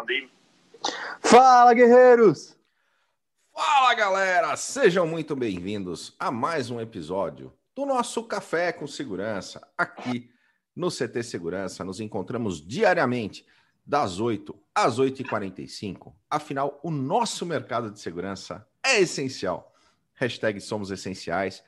[0.00, 0.30] Mandei.
[1.20, 2.56] Fala, guerreiros!
[3.52, 4.56] Fala, galera!
[4.56, 9.60] Sejam muito bem-vindos a mais um episódio do nosso Café com Segurança.
[9.76, 10.30] Aqui
[10.74, 13.44] no CT Segurança, nos encontramos diariamente
[13.84, 16.14] das 8 às 8h45.
[16.30, 19.70] Afinal, o nosso mercado de segurança é essencial.
[20.14, 21.62] Hashtag somos essenciais.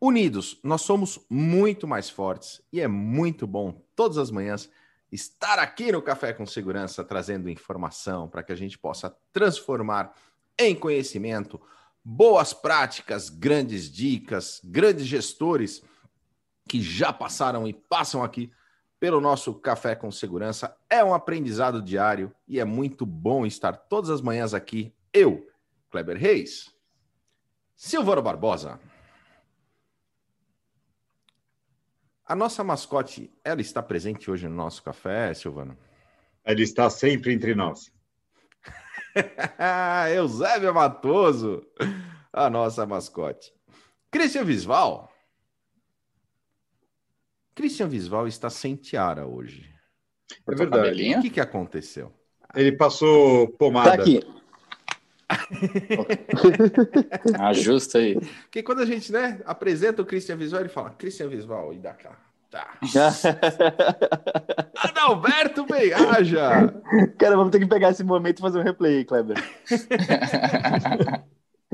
[0.00, 4.70] Unidos, nós somos muito mais fortes e é muito bom todas as manhãs
[5.14, 10.12] estar aqui no Café com Segurança trazendo informação para que a gente possa transformar
[10.58, 11.60] em conhecimento
[12.04, 15.82] boas práticas, grandes dicas, grandes gestores
[16.68, 18.50] que já passaram e passam aqui
[18.98, 20.76] pelo nosso Café com Segurança.
[20.90, 24.92] É um aprendizado diário e é muito bom estar todas as manhãs aqui.
[25.12, 25.48] Eu,
[25.90, 26.74] Kleber Reis,
[27.76, 28.80] Silvano Barbosa.
[32.26, 35.76] A nossa mascote, ela está presente hoje no nosso café, Silvano?
[36.42, 37.92] Ela está sempre entre nós.
[40.14, 41.66] Eusébio Matoso,
[42.32, 43.52] a nossa mascote.
[44.10, 45.12] Christian Visval.
[47.54, 49.70] Christian Visval está sem tiara hoje.
[50.46, 51.14] É verdade.
[51.16, 52.12] O que, que aconteceu?
[52.54, 53.96] Ele passou pomada.
[53.96, 54.20] Tá aqui.
[57.40, 58.18] Ajusta aí.
[58.42, 61.92] Porque quando a gente né, apresenta o Christian Visval, ele fala Christian Visval e dá
[61.92, 62.16] cá.
[62.50, 62.74] Tá.
[64.76, 66.72] Adalberto Beiaja.
[67.18, 69.36] Cara, vamos ter que pegar esse momento e fazer um replay aí, Kleber.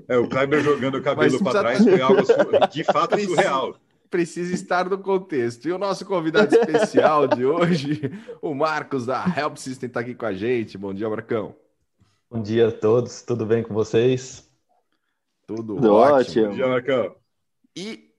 [0.08, 2.22] É, o Kleber jogando o cabelo para precisa- trás foi algo
[2.68, 3.76] de fato Precisa- surreal.
[4.10, 5.68] Precisa estar no contexto.
[5.68, 8.10] E o nosso convidado especial de hoje,
[8.42, 10.76] o Marcos da Help System, está aqui com a gente.
[10.76, 11.54] Bom dia, Marcão.
[12.32, 14.48] Bom dia a todos, tudo bem com vocês?
[15.48, 16.46] Tudo, Tudo ótimo.
[16.50, 16.68] ótimo.
[16.68, 17.16] Marcão.
[17.74, 18.14] E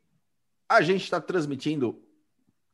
[0.67, 1.97] a gente está transmitindo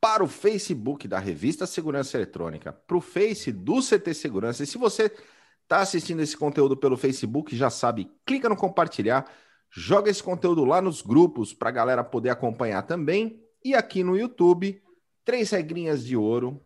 [0.02, 4.64] para o Facebook da Revista Segurança Eletrônica, para o Face do CT Segurança.
[4.64, 5.16] E se você
[5.62, 9.32] está assistindo esse conteúdo pelo Facebook, já sabe, clica no compartilhar,
[9.70, 13.40] joga esse conteúdo lá nos grupos para a galera poder acompanhar também.
[13.64, 14.82] E aqui no YouTube,
[15.24, 16.66] três regrinhas de ouro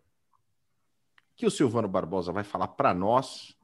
[1.36, 3.60] que o Silvano Barbosa vai falar para nós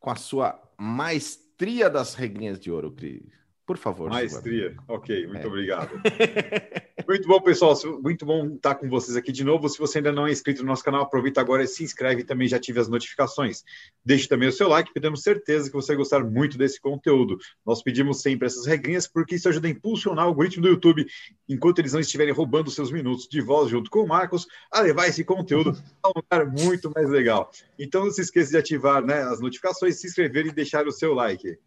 [0.00, 3.39] com a sua maestria das regrinhas de ouro, Cris.
[3.70, 4.32] Por favor, Silvano.
[4.32, 4.76] Maestria.
[4.88, 5.46] Ok, muito É.
[5.46, 5.90] obrigado.
[7.06, 7.74] Muito bom, pessoal.
[8.02, 9.68] Muito bom estar com vocês aqui de novo.
[9.68, 12.24] Se você ainda não é inscrito no nosso canal, aproveita agora e se inscreve e
[12.24, 13.64] também já ative as notificações.
[14.04, 17.38] Deixe também o seu like, temos certeza que você vai gostar muito desse conteúdo.
[17.64, 21.06] Nós pedimos sempre essas regrinhas porque isso ajuda a impulsionar o algoritmo do YouTube,
[21.48, 25.08] enquanto eles não estiverem roubando seus minutos de voz junto com o Marcos, a levar
[25.08, 27.50] esse conteúdo a um lugar muito mais legal.
[27.78, 31.14] Então não se esqueça de ativar né, as notificações, se inscrever e deixar o seu
[31.14, 31.58] like.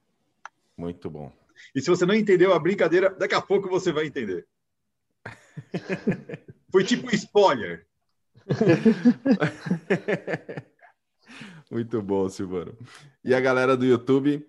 [0.77, 1.31] Muito bom.
[1.75, 4.47] E se você não entendeu a brincadeira, daqui a pouco você vai entender.
[6.71, 7.85] Foi tipo um spoiler.
[11.69, 12.77] Muito bom, Silvano.
[13.23, 14.45] E a galera do YouTube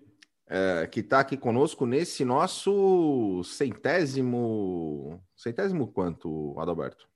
[0.47, 5.23] é, que está aqui conosco nesse nosso centésimo.
[5.35, 7.07] Centésimo quanto, Adalberto?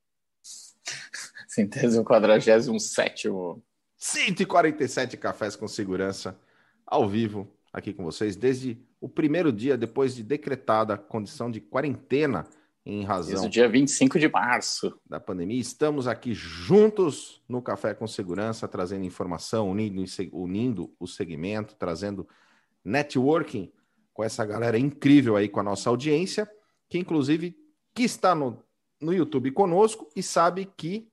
[1.47, 3.63] Centésimo quadragésimo sétimo.
[3.97, 6.39] 147 cafés com segurança
[6.85, 11.59] ao vivo aqui com vocês desde o primeiro dia depois de decretada a condição de
[11.59, 12.45] quarentena
[12.85, 14.99] em razão Desde o dia 25 de março.
[15.05, 15.59] da pandemia.
[15.59, 22.27] Estamos aqui juntos no Café com Segurança, trazendo informação, unindo, unindo o segmento, trazendo
[22.83, 23.71] networking
[24.13, 26.49] com essa galera incrível aí, com a nossa audiência,
[26.89, 27.55] que inclusive
[27.93, 28.63] que está no,
[28.99, 31.07] no YouTube conosco e sabe que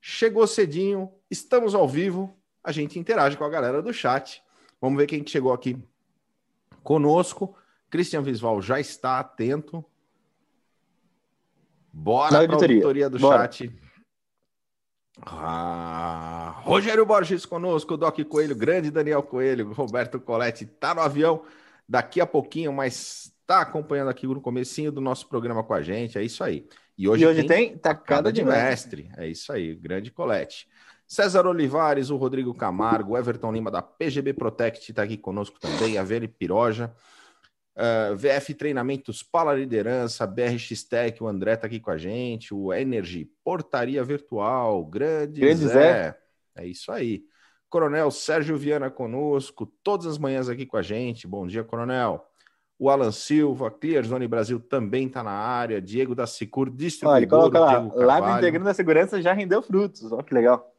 [0.00, 4.42] chegou cedinho, estamos ao vivo, a gente interage com a galera do chat.
[4.80, 5.76] Vamos ver quem que chegou aqui
[6.86, 7.56] conosco.
[7.90, 9.84] Christian Visval já está atento.
[11.92, 13.10] Bora para a auditoria.
[13.10, 13.42] do Bora.
[13.42, 13.72] chat.
[15.22, 21.42] Ah, Rogério Borges conosco, Doc Coelho, grande Daniel Coelho, Roberto Coletti tá no avião
[21.88, 26.18] daqui a pouquinho, mas tá acompanhando aqui no comecinho do nosso programa com a gente,
[26.18, 26.68] é isso aí.
[26.98, 30.68] E hoje, E hoje tem tacada tacada de de mestre, é isso aí, grande Colete.
[31.06, 35.96] César Olivares, o Rodrigo Camargo, o Everton Lima da PGB Protect está aqui conosco também,
[35.98, 36.92] a Vere Piroja,
[37.76, 42.72] uh, VF Treinamentos Pala Liderança, BRX Tech, o André está aqui com a gente, o
[42.72, 45.72] Energy Portaria Virtual, grande, Grande Zé.
[45.72, 46.18] Zé.
[46.56, 47.22] É isso aí.
[47.68, 51.26] Coronel Sérgio Viana conosco, todas as manhãs aqui com a gente.
[51.26, 52.24] Bom dia, Coronel.
[52.78, 55.80] O Alan Silva, Clear Zone Brasil também está na área.
[55.80, 57.16] Diego da Sicur, distribuidor.
[57.16, 58.38] Olha, coloca lá, Diego Carvalho.
[58.38, 60.12] Integrando a Segurança já rendeu frutos.
[60.12, 60.75] Olha que legal.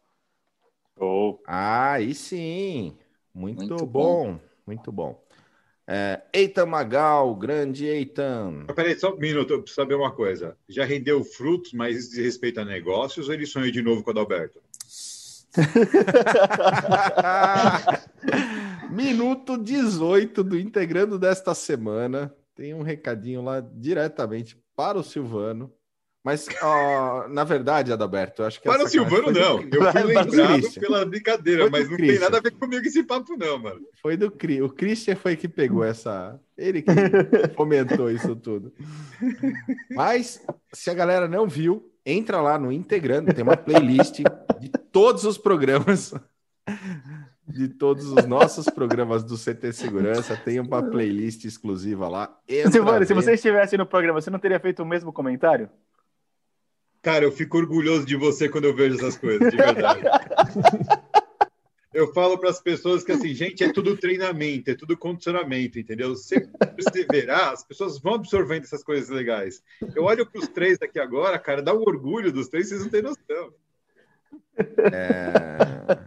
[0.99, 2.97] Oh, Ah, aí sim.
[3.33, 4.39] Muito, Muito bom.
[4.65, 5.23] Muito bom.
[5.89, 8.65] É, Eitan Magal, grande Eitan.
[8.75, 10.57] Peraí, só um minuto, eu preciso saber uma coisa.
[10.67, 14.11] Já rendeu frutos, mas diz respeito a negócios, ou ele sonhou de novo com o
[14.11, 14.61] Adalberto?
[18.91, 22.35] Minuto 18 do Integrando desta semana.
[22.53, 25.71] Tem um recadinho lá diretamente para o Silvano.
[26.27, 28.67] Mas, ó, na verdade, Adalberto, eu acho que.
[28.67, 29.61] Para o Silvano, não.
[29.65, 32.23] do- Eu fui lembrado pela brincadeira, Foi mas não tem Christian.
[32.25, 33.79] nada a ver comigo esse papo, não, mano.
[34.01, 34.61] Foi do Cri.
[34.61, 36.37] O Christian foi que pegou essa.
[36.57, 36.91] Ele que
[37.55, 38.73] fomentou isso tudo.
[39.91, 44.19] Mas, se a galera não viu, entra lá no Integrando, tem uma playlist
[44.59, 46.13] de todos os programas.
[47.47, 52.37] De todos os nossos programas do CT Segurança, tem uma playlist exclusiva lá.
[52.69, 55.69] Silvano, se você estivesse no programa, você não teria feito o mesmo comentário?
[57.01, 60.01] Cara, eu fico orgulhoso de você quando eu vejo essas coisas, de verdade.
[61.93, 66.15] Eu falo para as pessoas que assim, gente, é tudo treinamento, é tudo condicionamento, entendeu?
[66.15, 69.63] Se perseverar, as pessoas vão absorvendo essas coisas legais.
[69.95, 72.89] Eu olho para os três aqui agora, cara, dá um orgulho dos três, vocês não
[72.89, 73.53] têm noção.
[74.93, 75.97] É...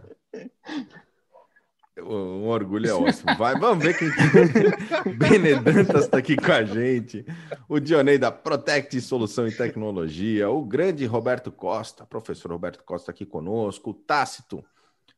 [2.03, 3.35] Um orgulho é ótimo.
[3.37, 4.09] Vai, vamos ver quem.
[5.15, 7.25] Benedantas está aqui com a gente.
[7.69, 10.49] O Dionei da Protect Solução e Tecnologia.
[10.49, 13.91] O grande Roberto Costa, professor Roberto Costa aqui conosco.
[13.91, 14.63] O Tácito,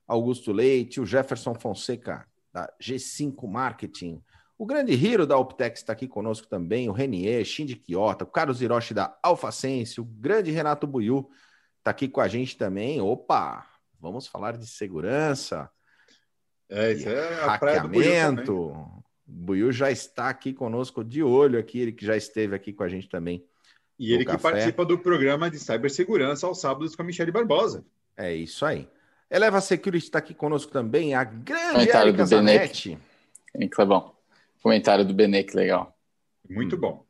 [0.08, 1.00] Augusto Leite.
[1.02, 4.22] O Jefferson Fonseca da G5 Marketing.
[4.58, 6.90] O grande Hiro da Optex está aqui conosco também.
[6.90, 8.24] O Renier, Shinji Kiota.
[8.24, 10.00] O Carlos Hiroshi da AlphaSense.
[10.00, 11.30] O grande Renato Buiu
[11.80, 13.02] está aqui com a gente também.
[13.02, 13.68] Opa!
[14.00, 15.70] Vamos falar de segurança.
[16.76, 18.56] É, isso é a hackeamento.
[18.56, 22.82] O Buiu já está aqui conosco de olho aqui, ele que já esteve aqui com
[22.84, 23.46] a gente também.
[24.00, 24.52] E ele do que café.
[24.52, 27.86] participa do programa de cibersegurança aos sábados com a Michele Barbosa.
[28.18, 28.90] É isso aí.
[29.30, 32.30] Eleva Security está aqui conosco também, a grande Comentário Erika do.
[32.30, 32.98] Zanetti.
[33.56, 34.12] Hein, Clebão?
[34.62, 35.96] Comentário do que legal.
[36.50, 36.80] Muito Hum.
[36.80, 37.06] bom.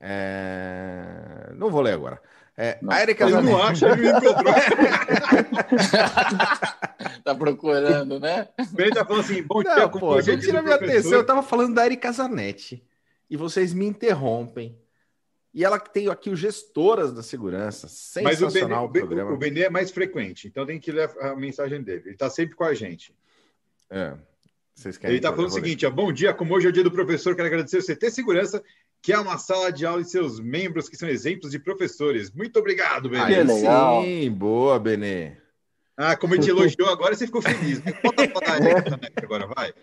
[0.00, 2.20] É, Não vou ler agora.
[2.56, 2.92] É, Não.
[2.92, 3.52] a Erika Ele Zanetti.
[3.52, 4.54] não acha, ele me encontrou.
[7.28, 8.48] tá procurando, né?
[8.76, 10.98] Ele tá falando assim, bom dia, pô, hoje não dia tira minha professor.
[10.98, 11.18] atenção.
[11.18, 12.82] Eu tava falando da Erika Zanetti
[13.28, 14.78] e vocês me interrompem.
[15.52, 17.86] E ela que tem aqui o Gestoras da Segurança.
[18.22, 19.32] Mas o Benê, Sensacional o programa.
[19.32, 22.02] o Benê é mais frequente, então tem que ler a mensagem dele.
[22.06, 23.14] Ele está sempre com a gente.
[23.90, 24.14] É.
[24.74, 26.84] Vocês querem Ele está falando o seguinte: ó, bom dia, como hoje é o dia
[26.84, 28.62] do professor, quero agradecer o CT Segurança,
[29.02, 32.30] que é uma sala de aula e seus membros que são exemplos de professores.
[32.30, 33.40] Muito obrigado, Benê.
[33.40, 33.48] Aí
[34.04, 35.36] sim, boa, Benê.
[35.98, 37.82] Ah, como ele te elogiou agora, você ficou feliz.
[37.82, 37.92] né?
[38.02, 39.74] Bota dar aí, agora, vai.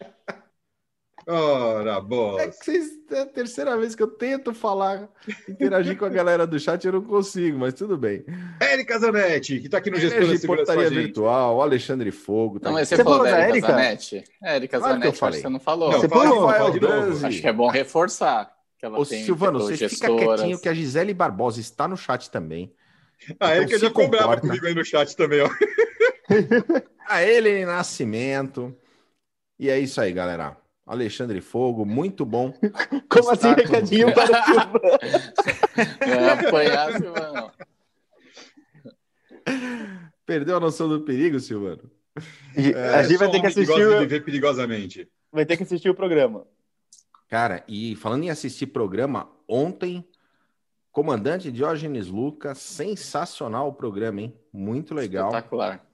[1.28, 1.98] Ora,
[2.40, 5.10] É que vocês, é a terceira vez que eu tento falar,
[5.50, 8.24] interagir com a galera do chat, eu não consigo, mas tudo bem.
[8.62, 10.90] Érica Zanetti, que está aqui no Gestor da a Portaria.
[10.90, 12.60] Virtual, o Alexandre Fogo.
[12.60, 13.68] Tá Não, mas você, Você falou falou da Érica?
[13.68, 14.24] Zanetti?
[14.44, 15.42] Érica Claro que eu Zanetti, falei.
[15.42, 15.92] você não falou.
[15.92, 17.26] Não, Você falou, Rafael de.
[17.26, 18.54] Acho que é bom reforçar.
[18.78, 20.42] Que ela Ô, tem Silvano, você fica gestoras.
[20.42, 22.72] quietinho que a Gisele Barbosa está no chat também.
[23.40, 24.48] A Érica Então já se ficou brava comporta.
[24.48, 25.50] comigo aí no chat também, ó.
[27.08, 28.76] A ele Nascimento.
[29.60, 30.58] E é isso aí, galera.
[30.86, 32.54] Alexandre Fogo, muito bom.
[33.10, 34.80] Como assim, com- recadinho para o Silvano?
[36.00, 37.52] É, apanhar, Silvano.
[40.26, 41.90] Perdeu a noção do perigo, Silvano?
[42.94, 45.10] a gente vai ter que assistir, gosta de o- viver perigosamente.
[45.32, 46.46] vai ter que assistir o programa.
[47.28, 50.08] Cara, e falando em assistir programa, ontem,
[50.92, 54.34] comandante Diógenes Lucas, sensacional o programa, hein?
[54.54, 55.86] Muito legal, Espetacular.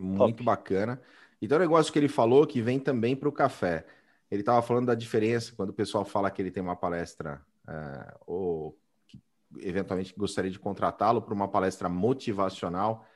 [0.00, 1.00] Muito bacana.
[1.40, 3.86] E tem um negócio que ele falou que vem também para o café.
[4.30, 8.14] Ele estava falando da diferença quando o pessoal fala que ele tem uma palestra eh,
[8.26, 8.78] ou
[9.08, 9.20] que
[9.58, 13.06] eventualmente gostaria de contratá-lo para uma palestra motivacional.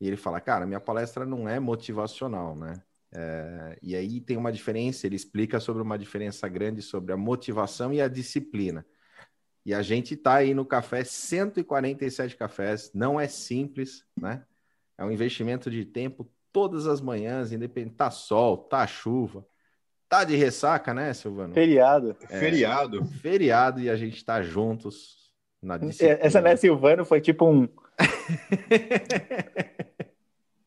[0.00, 2.82] E ele fala, cara, minha palestra não é motivacional, né?
[3.14, 7.92] É, e aí tem uma diferença, ele explica sobre uma diferença grande sobre a motivação
[7.92, 8.86] e a disciplina.
[9.64, 14.44] E a gente está aí no café, 147 cafés, não é simples, né?
[15.02, 19.44] É um investimento de tempo todas as manhãs, independente, tá sol, tá chuva,
[20.08, 21.52] tá de ressaca, né, Silvano?
[21.52, 22.16] Feriado.
[22.28, 23.04] Feriado.
[23.04, 26.18] Feriado e a gente está juntos na disciplina.
[26.20, 27.68] Essa né, Silvano foi tipo um.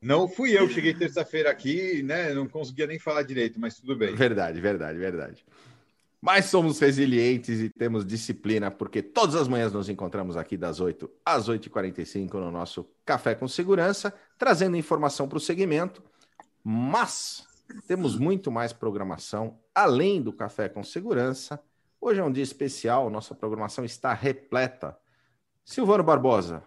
[0.02, 2.34] Não fui eu, cheguei terça-feira aqui, né?
[2.34, 4.14] Não conseguia nem falar direito, mas tudo bem.
[4.14, 5.46] Verdade, verdade, verdade.
[6.26, 11.08] Mas somos resilientes e temos disciplina, porque todas as manhãs nos encontramos aqui das 8
[11.24, 16.02] às 8h45 no nosso Café com Segurança, trazendo informação para o segmento.
[16.64, 17.46] Mas
[17.88, 21.62] temos muito mais programação além do Café com Segurança.
[22.02, 24.98] Hoje é um dia especial, nossa programação está repleta.
[25.64, 26.64] Silvano Barbosa,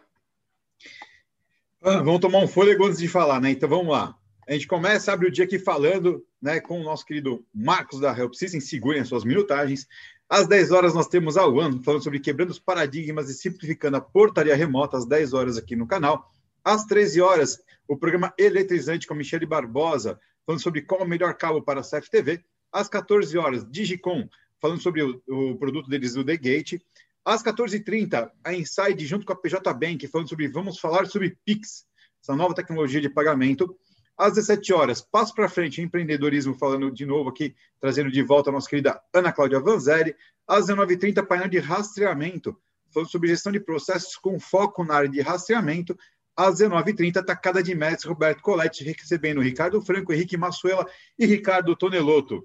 [1.83, 3.50] Ah, vamos tomar um fôlego antes de falar, né?
[3.50, 4.18] Então vamos lá.
[4.49, 8.17] A gente começa, abre o dia aqui falando né, com o nosso querido Marcos da
[8.19, 9.87] Help System, segurem as suas minutagens.
[10.26, 14.00] Às 10 horas nós temos a One falando sobre quebrando os paradigmas e simplificando a
[14.00, 16.33] portaria remota, às 10 horas aqui no canal.
[16.64, 21.61] Às 13 horas, o programa Eletrizante com Michele Barbosa, falando sobre qual o melhor cabo
[21.61, 22.43] para a CFTV.
[22.73, 24.26] Às 14 horas, Digicom,
[24.62, 26.81] falando sobre o, o produto deles, o The Gate.
[27.23, 31.85] Às 14h30, a Inside, junto com a PJ Bank, falando sobre, vamos falar sobre Pix,
[32.23, 33.76] essa nova tecnologia de pagamento.
[34.19, 38.53] Às 17 horas, passo para frente, empreendedorismo, falando de novo aqui, trazendo de volta a
[38.53, 40.17] nossa querida Ana Cláudia Vanzelli.
[40.47, 42.59] Às 19h30, painel de rastreamento,
[42.93, 45.97] falando sobre gestão de processos com foco na área de rastreamento.
[46.37, 50.85] Às 19h30, tacada de mestre Roberto Coletti, recebendo Ricardo Franco, Henrique Massuela
[51.17, 52.45] e Ricardo Tonelotto.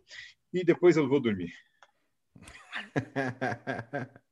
[0.53, 1.51] E depois eu vou dormir.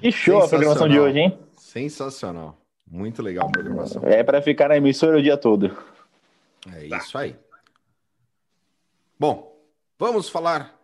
[0.00, 1.38] Que show a programação de hoje, hein?
[1.56, 2.60] Sensacional.
[2.90, 4.02] Muito legal a programação.
[4.04, 5.76] É para ficar na emissora o dia todo.
[6.72, 7.36] É isso aí.
[9.18, 9.56] Bom,
[9.98, 10.78] vamos falar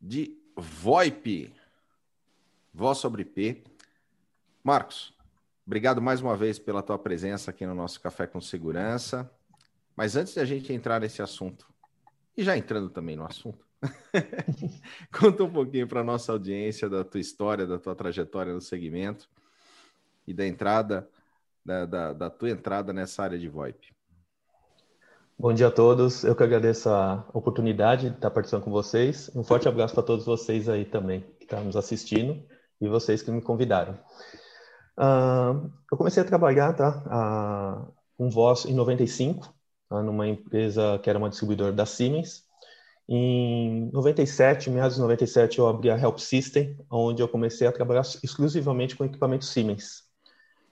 [0.00, 1.52] de VoIP.
[2.72, 3.64] Voz sobre IP.
[4.62, 5.12] Marcos,
[5.66, 9.30] obrigado mais uma vez pela tua presença aqui no nosso Café com Segurança.
[9.96, 11.72] Mas antes de a gente entrar nesse assunto,
[12.36, 13.64] e já entrando também no assunto,
[15.12, 19.28] conta um pouquinho para a nossa audiência da tua história, da tua trajetória no segmento
[20.26, 21.08] e da entrada,
[21.64, 23.93] da, da, da tua entrada nessa área de VoIP.
[25.36, 26.22] Bom dia a todos.
[26.22, 29.30] Eu que agradeço a oportunidade de estar participando com vocês.
[29.34, 32.40] Um forte abraço para todos vocês aí também que estão nos assistindo
[32.80, 33.98] e vocês que me convidaram.
[34.96, 37.02] Uh, eu comecei a trabalhar tá,
[37.88, 39.52] uh, com voz em 95,
[39.88, 42.44] tá, numa empresa que era uma distribuidora da Siemens.
[43.08, 48.02] Em 97, meados de 97, eu abri a Help System, onde eu comecei a trabalhar
[48.22, 50.04] exclusivamente com equipamentos Siemens.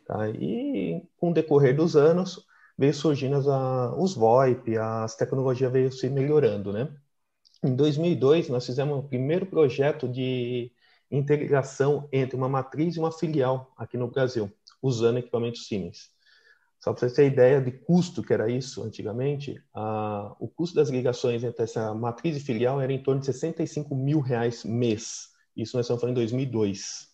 [0.07, 0.29] Tá?
[0.31, 5.93] E com o decorrer dos anos, veio surgindo as, a, os VoIP, as tecnologias veio
[5.93, 6.89] se melhorando, né?
[7.65, 10.73] Em 2002, nós fizemos o primeiro projeto de
[11.11, 14.51] integração entre uma matriz e uma filial aqui no Brasil,
[14.83, 16.11] usando equipamentos Siemens.
[16.81, 20.89] Só para você ter ideia de custo que era isso antigamente, a, o custo das
[20.89, 25.29] ligações entre essa matriz e filial era em torno de 65 mil reais mês.
[25.57, 27.12] Isso nós estamos falando em 2002.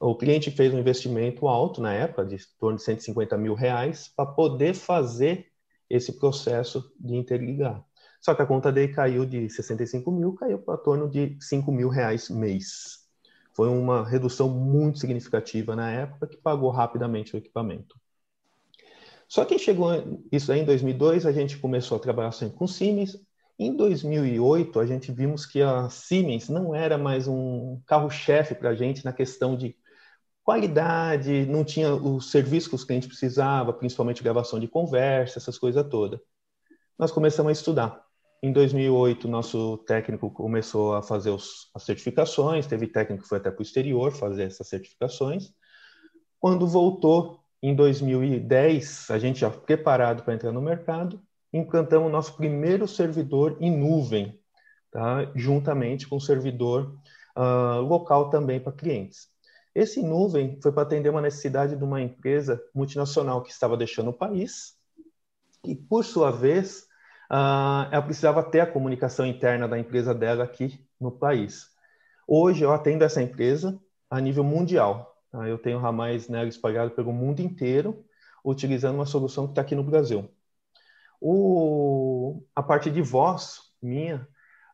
[0.00, 4.26] O cliente fez um investimento alto na época, de torno de 150 mil reais, para
[4.26, 5.46] poder fazer
[5.90, 7.84] esse processo de interligar.
[8.20, 11.88] Só que a conta dele caiu de 65 mil, caiu para torno de 5 mil
[11.88, 13.06] reais mês.
[13.54, 17.96] Foi uma redução muito significativa na época que pagou rapidamente o equipamento.
[19.26, 19.90] Só que chegou
[20.30, 23.18] isso aí em 2002, a gente começou a trabalhar sempre com Siemens.
[23.58, 28.74] Em 2008, a gente vimos que a Siemens não era mais um carro-chefe para a
[28.74, 29.76] gente na questão de
[30.48, 35.86] qualidade, não tinha os serviços que os clientes precisavam, principalmente gravação de conversa, essas coisas
[35.90, 36.18] todas.
[36.98, 38.02] Nós começamos a estudar.
[38.42, 43.50] Em 2008, nosso técnico começou a fazer os, as certificações, teve técnico que foi até
[43.50, 45.52] para o exterior fazer essas certificações.
[46.40, 51.20] Quando voltou em 2010, a gente já preparado para entrar no mercado,
[51.52, 54.40] implantamos nosso primeiro servidor em nuvem,
[54.90, 55.30] tá?
[55.34, 56.98] juntamente com o servidor
[57.36, 59.28] uh, local também para clientes.
[59.74, 64.12] Esse nuvem foi para atender uma necessidade de uma empresa multinacional que estava deixando o
[64.12, 64.76] país
[65.64, 66.88] e, por sua vez,
[67.30, 71.68] uh, ela precisava ter a comunicação interna da empresa dela aqui no país.
[72.26, 73.78] Hoje eu atendo essa empresa
[74.10, 75.16] a nível mundial.
[75.30, 75.48] Tá?
[75.48, 78.04] Eu tenho ramais né, espalhados pelo mundo inteiro,
[78.44, 80.30] utilizando uma solução que está aqui no Brasil.
[81.20, 84.26] O, a parte de voz minha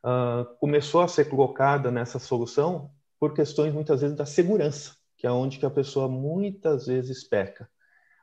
[0.05, 2.91] uh, começou a ser colocada nessa solução
[3.25, 7.67] por questões muitas vezes da segurança, que é onde que a pessoa muitas vezes peca,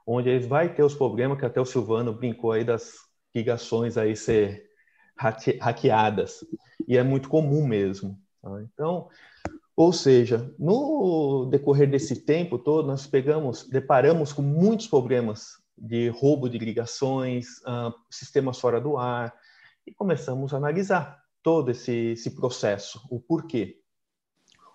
[0.06, 2.94] onde ele vai ter os problemas que até o Silvano brincou aí das
[3.34, 4.70] ligações aí ser
[5.18, 6.46] hackeadas
[6.88, 8.16] e é muito comum mesmo.
[8.44, 8.62] Tá?
[8.62, 9.10] Então
[9.76, 16.48] ou seja, no decorrer desse tempo todo, nós pegamos, deparamos com muitos problemas de roubo
[16.48, 19.34] de ligações, uh, sistemas fora do ar,
[19.88, 23.81] e começamos a analisar todo esse, esse processo, o porquê.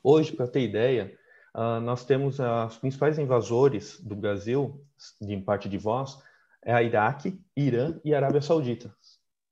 [0.09, 1.13] Hoje, para ter ideia,
[1.53, 4.81] uh, nós temos os principais invasores do Brasil,
[5.21, 6.17] de parte de voz,
[6.65, 8.95] é a Iraque, Irã e Arábia Saudita.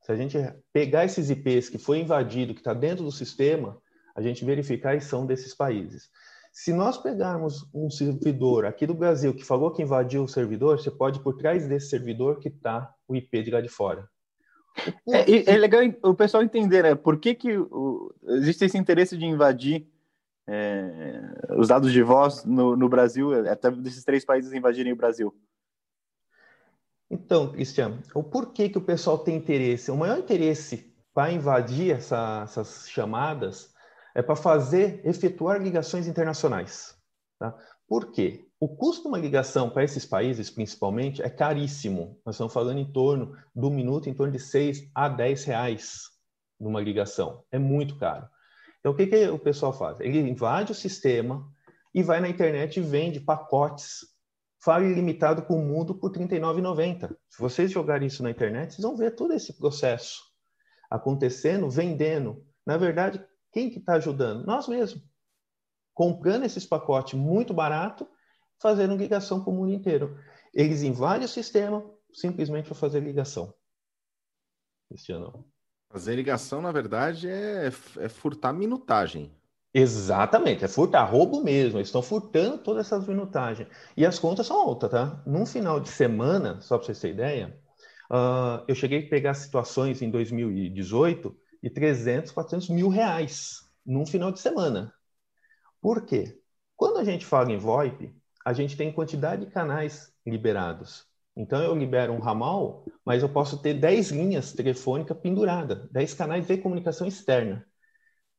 [0.01, 0.39] Se a gente
[0.73, 3.77] pegar esses IPs que foi invadido, que está dentro do sistema,
[4.15, 6.09] a gente verificar e são desses países.
[6.53, 10.89] Se nós pegarmos um servidor aqui do Brasil que falou que invadiu o servidor, você
[10.89, 14.09] pode por trás desse servidor que está o IP de lá de fora.
[15.09, 16.95] É, é, legal o pessoal entender, né?
[16.95, 19.93] Por que, que o, existe esse interesse de invadir
[20.47, 25.35] é, os dados de voz no, no Brasil, até desses três países invadirem o Brasil?
[27.11, 29.91] Então, Cristiano, o porquê que o pessoal tem interesse?
[29.91, 33.73] O maior interesse para invadir essa, essas chamadas
[34.15, 36.97] é para fazer, efetuar ligações internacionais.
[37.39, 37.57] Tá?
[37.87, 38.45] Por quê?
[38.59, 42.19] O custo de uma ligação para esses países, principalmente, é caríssimo.
[42.25, 46.11] Nós estamos falando em torno do minuto, em torno de 6 a 10 reais
[46.59, 47.45] numa ligação.
[47.53, 48.27] É muito caro.
[48.85, 49.99] Então, o que, que o pessoal faz?
[49.99, 51.51] Ele invade o sistema
[51.95, 54.01] e vai na internet e vende pacotes
[54.63, 57.17] fale ilimitado com o mundo por R$ 39,90.
[57.31, 60.23] Se vocês jogarem isso na internet, vocês vão ver todo esse processo
[60.91, 62.47] acontecendo, vendendo.
[62.67, 64.47] Na verdade, quem que está ajudando?
[64.47, 65.03] Nós mesmos.
[65.95, 68.07] Comprando esses pacotes muito barato,
[68.61, 70.19] fazendo ligação com o mundo inteiro.
[70.53, 73.55] Eles invadem o sistema simplesmente para fazer ligação.
[74.89, 75.54] Cristiano.
[75.95, 77.71] Fazer ligação, na verdade, é,
[78.01, 79.33] é furtar minutagem.
[79.73, 81.79] Exatamente, é furtar, roubo mesmo.
[81.79, 83.69] Eles estão furtando todas essas minutagens.
[83.97, 85.23] E as contas são altas, tá?
[85.25, 87.61] Num final de semana, só para vocês terem ideia,
[88.11, 91.33] uh, eu cheguei a pegar situações em 2018
[91.63, 94.93] de 300, 400 mil reais num final de semana.
[95.81, 96.41] Por quê?
[96.75, 98.13] Quando a gente fala em VoIP,
[98.45, 101.07] a gente tem quantidade de canais liberados.
[101.37, 106.47] Então eu libero um ramal, mas eu posso ter 10 linhas telefônicas penduradas, 10 canais
[106.47, 107.67] de comunicação externa.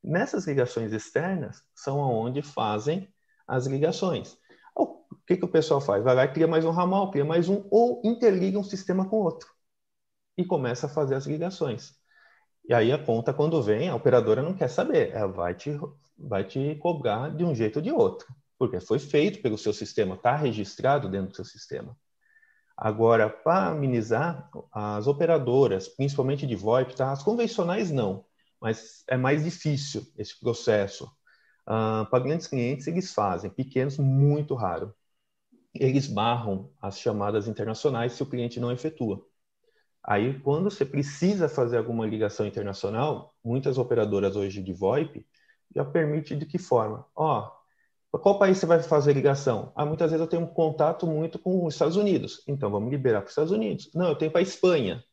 [0.04, 3.12] Nessas ligações externas são onde fazem
[3.48, 4.38] as ligações.
[4.76, 6.04] O que, que o pessoal faz?
[6.04, 9.18] Vai lá e cria mais um ramal, cria mais um, ou interliga um sistema com
[9.18, 9.50] outro.
[10.38, 11.96] E começa a fazer as ligações.
[12.68, 15.12] E aí a conta, quando vem, a operadora não quer saber.
[15.12, 15.72] Ela vai te,
[16.18, 18.28] vai te cobrar de um jeito ou de outro.
[18.58, 21.98] Porque foi feito pelo seu sistema, está registrado dentro do seu sistema.
[22.78, 27.12] Agora, para amenizar, as operadoras, principalmente de VoIP, tá?
[27.12, 28.26] as convencionais não
[28.66, 31.06] mas é mais difícil esse processo.
[31.68, 34.92] Uh, para grandes clientes, eles fazem, pequenos, muito raro.
[35.74, 39.24] Eles barram as chamadas internacionais se o cliente não efetua.
[40.04, 45.28] Aí, quando você precisa fazer alguma ligação internacional, muitas operadoras hoje de VoIP
[45.76, 47.06] já permite de que forma?
[47.16, 47.65] Ó, oh,
[48.20, 49.72] qual país você vai fazer ligação?
[49.76, 53.22] Ah, muitas vezes eu tenho um contato muito com os Estados Unidos, então vamos liberar
[53.22, 53.90] para os Estados Unidos.
[53.94, 55.04] Não, eu tenho para a Espanha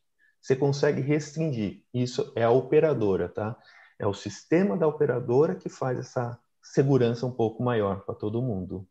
[0.43, 1.81] você consegue restringir.
[1.93, 3.57] Isso é a operadora, tá?
[3.97, 8.85] É o sistema da operadora que faz essa segurança um pouco maior para todo mundo.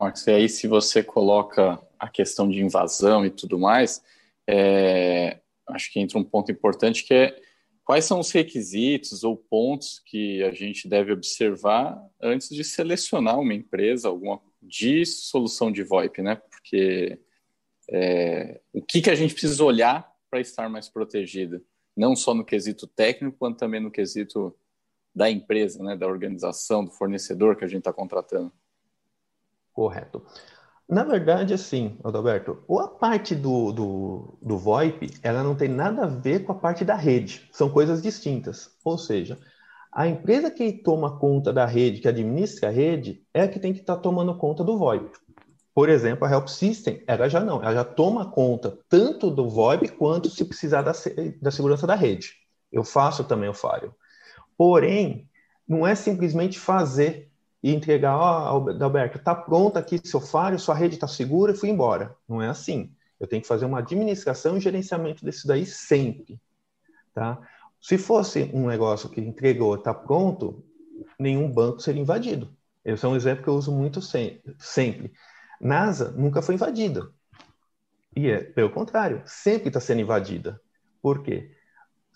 [0.00, 4.00] Max, e aí se você coloca a questão de invasão e tudo mais,
[4.46, 7.40] é, acho que entra um ponto importante que é
[7.88, 13.54] quais são os requisitos ou pontos que a gente deve observar antes de selecionar uma
[13.54, 16.34] empresa alguma de solução de VoIP, né?
[16.36, 17.18] Porque
[17.90, 21.64] é, o que, que a gente precisa olhar para estar mais protegido,
[21.96, 24.54] não só no quesito técnico, quanto também no quesito
[25.14, 28.52] da empresa, né, da organização, do fornecedor que a gente está contratando.
[29.72, 30.22] Correto.
[30.88, 36.06] Na verdade, assim, Adalberto, a parte do, do, do VoIP, ela não tem nada a
[36.06, 37.46] ver com a parte da rede.
[37.52, 38.70] São coisas distintas.
[38.82, 39.38] Ou seja,
[39.92, 43.74] a empresa que toma conta da rede, que administra a rede, é a que tem
[43.74, 45.10] que estar tá tomando conta do VoIP.
[45.74, 49.88] Por exemplo, a Help System, ela já não, ela já toma conta tanto do VoIP
[49.88, 50.92] quanto se precisar da,
[51.40, 52.32] da segurança da rede.
[52.72, 53.94] Eu faço também o Firewall.
[54.56, 55.28] Porém,
[55.68, 57.30] não é simplesmente fazer
[57.68, 61.54] e entregar, ó, oh, Alberto, está pronto aqui seu Firewall, sua rede está segura e
[61.56, 62.16] fui embora.
[62.26, 62.90] Não é assim.
[63.20, 66.40] Eu tenho que fazer uma administração e gerenciamento disso daí sempre.
[67.12, 67.38] Tá?
[67.78, 70.64] Se fosse um negócio que entregou, está pronto,
[71.18, 72.56] nenhum banco seria invadido.
[72.82, 75.12] Esse é um exemplo que eu uso muito sempre.
[75.60, 77.10] NASA nunca foi invadida.
[78.16, 80.58] E é pelo contrário, sempre está sendo invadida.
[81.02, 81.54] Por quê?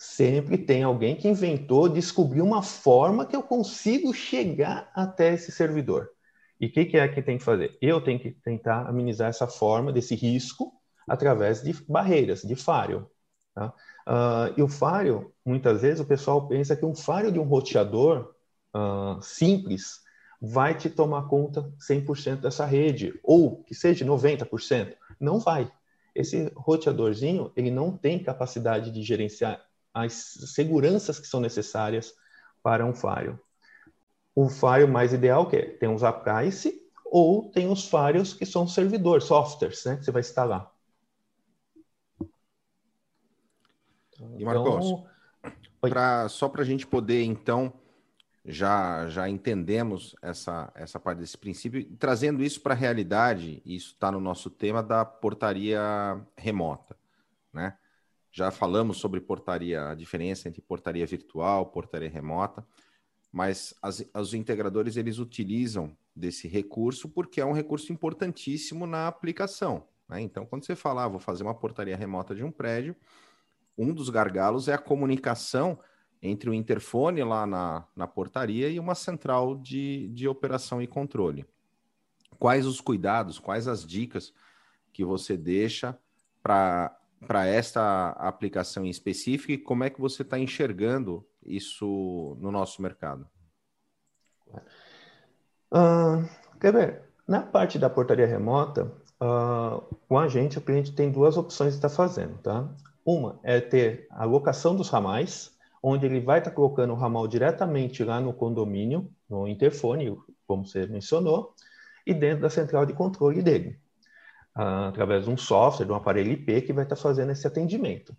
[0.05, 6.11] Sempre tem alguém que inventou, descobriu uma forma que eu consigo chegar até esse servidor.
[6.61, 7.79] E o que, que, é que tem que fazer?
[7.81, 10.73] Eu tenho que tentar amenizar essa forma, desse risco,
[11.09, 13.13] através de barreiras, de firewall.
[13.55, 13.73] Tá?
[14.09, 18.35] Uh, e o firewall, muitas vezes, o pessoal pensa que um firewall de um roteador
[18.75, 20.01] uh, simples
[20.41, 24.97] vai te tomar conta 100% dessa rede, ou que seja 90%.
[25.21, 25.71] Não vai.
[26.13, 30.13] Esse roteadorzinho, ele não tem capacidade de gerenciar as
[30.55, 32.15] seguranças que são necessárias
[32.63, 33.39] para um firewall.
[34.35, 36.67] O firewall mais ideal que é, tem os APIs
[37.05, 40.73] ou tem os firewalls que são servidores, softwares, né, que você vai instalar.
[44.39, 45.07] E Marcos, então,
[45.81, 47.73] pra, só para a gente poder, então,
[48.45, 53.93] já já entendemos essa, essa parte desse princípio, e trazendo isso para a realidade, isso
[53.95, 55.81] está no nosso tema da portaria
[56.37, 56.97] remota,
[57.53, 57.77] né?
[58.33, 62.67] Já falamos sobre portaria, a diferença entre portaria virtual, portaria remota,
[63.31, 69.87] mas as, os integradores eles utilizam desse recurso porque é um recurso importantíssimo na aplicação.
[70.09, 70.23] Né?
[70.23, 72.97] Então, quando você falar, ah, vou fazer uma portaria remota de um prédio,
[73.77, 75.79] um dos gargalos é a comunicação
[76.23, 81.45] entre o interfone lá na, na portaria e uma central de, de operação e controle.
[82.39, 84.33] quais os cuidados, quais as dicas
[84.93, 85.99] que você deixa
[86.43, 92.51] para para esta aplicação em específico e como é que você está enxergando isso no
[92.51, 93.27] nosso mercado?
[95.73, 101.37] Uh, Kleber, na parte da portaria remota, uh, com a gente, o cliente tem duas
[101.37, 102.69] opções de estar tá fazendo, tá?
[103.05, 107.27] Uma é ter a locação dos ramais, onde ele vai estar tá colocando o ramal
[107.27, 111.55] diretamente lá no condomínio, no interfone, como você mencionou,
[112.07, 113.81] e dentro da central de controle dele,
[114.57, 118.17] uh, através de um software, de um aparelho IP que vai estar fazendo esse atendimento.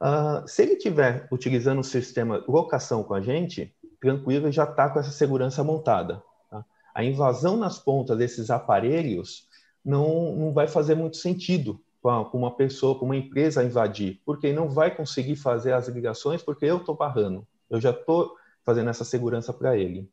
[0.00, 4.88] Uh, se ele estiver utilizando o sistema locação com a gente, tranquilo, ele já está
[4.88, 6.22] com essa segurança montada.
[6.50, 6.64] Tá?
[6.94, 9.48] A invasão nas pontas desses aparelhos
[9.84, 14.70] não, não vai fazer muito sentido com uma pessoa, com uma empresa invadir, porque não
[14.70, 17.46] vai conseguir fazer as ligações porque eu estou barrando.
[17.68, 20.08] Eu já estou fazendo essa segurança para ele.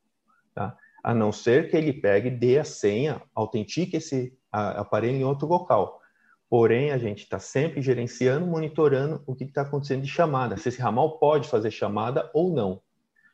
[0.53, 0.75] Tá?
[1.01, 4.36] A não ser que ele pegue, dê a senha, autentique esse
[4.71, 6.01] aparelho em outro local.
[6.49, 10.81] Porém, a gente está sempre gerenciando, monitorando o que está acontecendo de chamada, se esse
[10.81, 12.81] ramal pode fazer chamada ou não.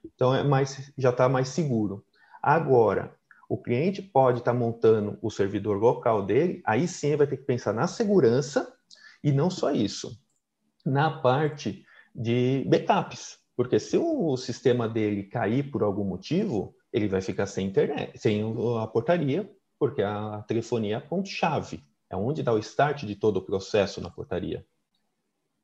[0.04, 2.04] Então, é mais, já está mais seguro.
[2.42, 3.16] Agora,
[3.48, 7.46] o cliente pode estar tá montando o servidor local dele, aí sim vai ter que
[7.46, 8.74] pensar na segurança
[9.24, 10.20] e não só isso,
[10.86, 13.38] na parte de backups.
[13.56, 18.42] Porque se o sistema dele cair por algum motivo, ele vai ficar sem internet, sem
[18.82, 19.50] a portaria,
[19.84, 24.10] porque a telefonia é ponto-chave é onde dá o start de todo o processo na
[24.10, 24.66] portaria.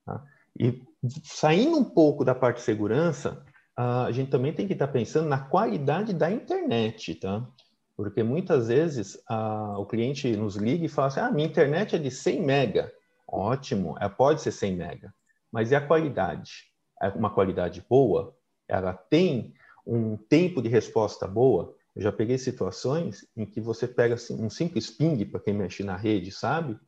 [0.05, 0.21] Tá?
[0.59, 0.83] E
[1.23, 3.41] saindo um pouco da parte de segurança,
[3.77, 7.47] a gente também tem que estar pensando na qualidade da internet, tá?
[7.95, 11.99] Porque muitas vezes a, o cliente nos liga e fala assim: ah, minha internet é
[11.99, 12.91] de 100 mega.
[13.25, 15.13] Ótimo, é, pode ser 100 mega.
[15.49, 16.73] Mas e a qualidade?
[17.01, 18.35] É uma qualidade boa?
[18.67, 19.53] Ela tem
[19.87, 21.73] um tempo de resposta boa?
[21.99, 25.83] Eu já peguei situações em que você pega assim, um simples ping, para quem mexe
[25.83, 26.79] na rede, sabe?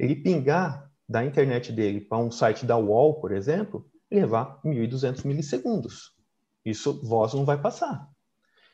[0.00, 6.14] Ele pingar da internet dele para um site da UOL, por exemplo, levar 1.200 milissegundos.
[6.64, 8.08] Isso voz não vai passar.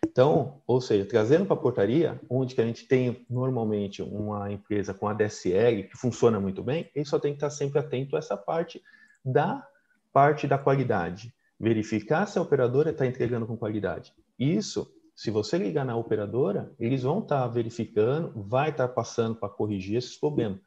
[0.06, 4.94] Então, ou seja, trazendo para a portaria, onde que a gente tem normalmente uma empresa
[4.94, 8.36] com ADSL que funciona muito bem, ele só tem que estar sempre atento a essa
[8.36, 8.80] parte
[9.24, 9.66] da
[10.12, 11.34] parte da qualidade.
[11.58, 14.14] Verificar se a operadora está entregando com qualidade.
[14.38, 14.88] Isso
[15.20, 19.50] se você ligar na operadora, eles vão estar tá verificando, vai estar tá passando para
[19.50, 20.58] corrigir esses problemas.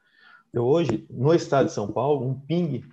[0.53, 2.83] Eu hoje, no estado de São Paulo, um ping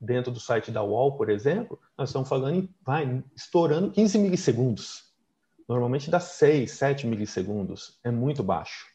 [0.00, 5.12] dentro do site da UOL, por exemplo, nós estamos falando em, vai, estourando 15 milissegundos.
[5.68, 8.00] Normalmente dá 6, 7 milissegundos.
[8.02, 8.86] É muito baixo.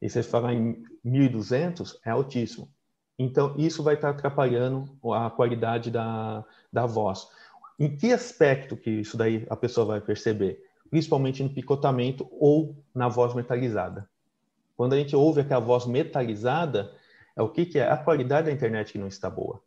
[0.00, 2.72] E se você falar em 1.200, é altíssimo.
[3.18, 6.42] Então, isso vai estar tá atrapalhando a qualidade da,
[6.72, 7.28] da voz.
[7.78, 10.69] Em que aspecto que isso daí a pessoa vai perceber?
[10.90, 14.08] Principalmente no picotamento ou na voz metalizada.
[14.76, 16.92] Quando a gente ouve aquela voz metalizada,
[17.36, 17.90] é o que, que é?
[17.90, 19.62] A qualidade da internet que não está boa.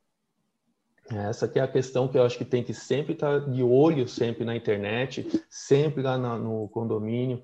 [1.10, 4.46] Essa é a questão que eu acho que tem que sempre estar de olho sempre
[4.46, 7.44] na internet, sempre lá no, condomínio,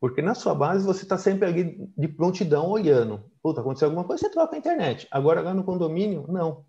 [0.00, 3.24] porque na sua base você está sempre ali de prontidão olhando.
[3.42, 5.08] Puta, aconteceu alguma coisa, você troca a internet.
[5.10, 6.64] Agora lá no condomínio, não.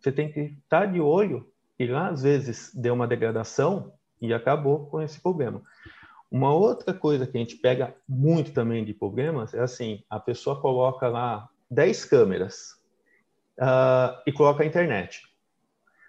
[0.00, 4.86] Você tem que estar de olho e lá às vezes deu uma degradação, e acabou
[4.86, 5.62] com esse problema.
[6.30, 10.60] Uma outra coisa que a gente pega muito também de problemas é assim: a pessoa
[10.60, 12.78] coloca lá 10 câmeras
[13.58, 15.22] uh, e coloca a internet.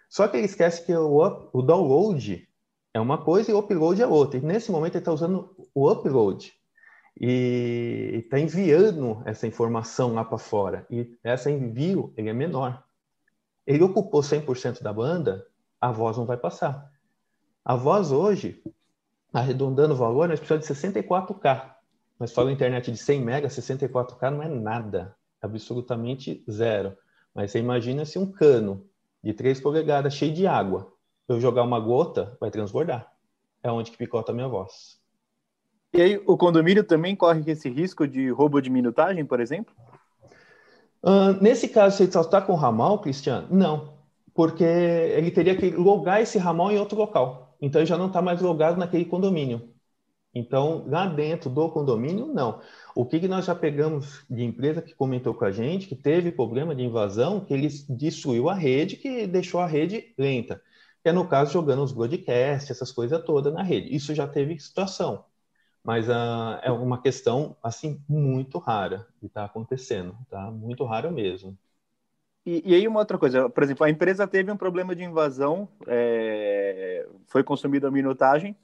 [0.10, 2.48] Só que ele esquece que o, up, o download
[2.94, 4.40] é uma coisa e o upload é outra.
[4.40, 6.52] E nesse momento ele está usando o upload
[7.20, 10.86] e está enviando essa informação lá para fora.
[10.90, 12.84] E esse envio ele é menor.
[13.68, 15.46] Ele ocupou 100% da banda,
[15.80, 16.92] a voz não vai passar.
[17.64, 18.62] A voz hoje,
[19.34, 21.76] arredondando o valor, nós precisamos de 64K.
[22.20, 26.98] Nós falamos internet de 100 mega, 64K não é nada, absolutamente zero.
[27.34, 28.86] Mas você imagina se um cano
[29.24, 30.92] de 3 polegadas cheio de água,
[31.28, 33.12] eu jogar uma gota, vai transbordar.
[33.62, 35.00] É onde que picota a minha voz.
[35.94, 39.74] E aí, o condomínio também corre esse risco de roubo de minutagem, por exemplo?
[41.04, 43.48] Uh, nesse caso, você só está com ramal, Cristiano?
[43.50, 43.94] Não,
[44.34, 47.49] porque ele teria que logar esse ramal em outro local.
[47.62, 49.74] Então, ele já não está mais logado naquele condomínio.
[50.34, 52.62] Então, lá dentro do condomínio, não.
[52.96, 56.32] O que, que nós já pegamos de empresa que comentou com a gente, que teve
[56.32, 60.62] problema de invasão, que ele destruiu a rede, que deixou a rede lenta.
[61.04, 63.94] Que é, no caso, jogando os broadcasts, essas coisas todas na rede.
[63.96, 65.26] Isso já teve situação.
[65.84, 70.52] Mas uh, é uma questão, assim, muito rara de estar tá acontecendo, tá?
[70.52, 71.58] Muito rara mesmo.
[72.50, 75.70] E, e, aí uma outra coisa, por exemplo, a empresa teve um problema de invasão,
[75.86, 78.58] é, foi consumida a minutagem,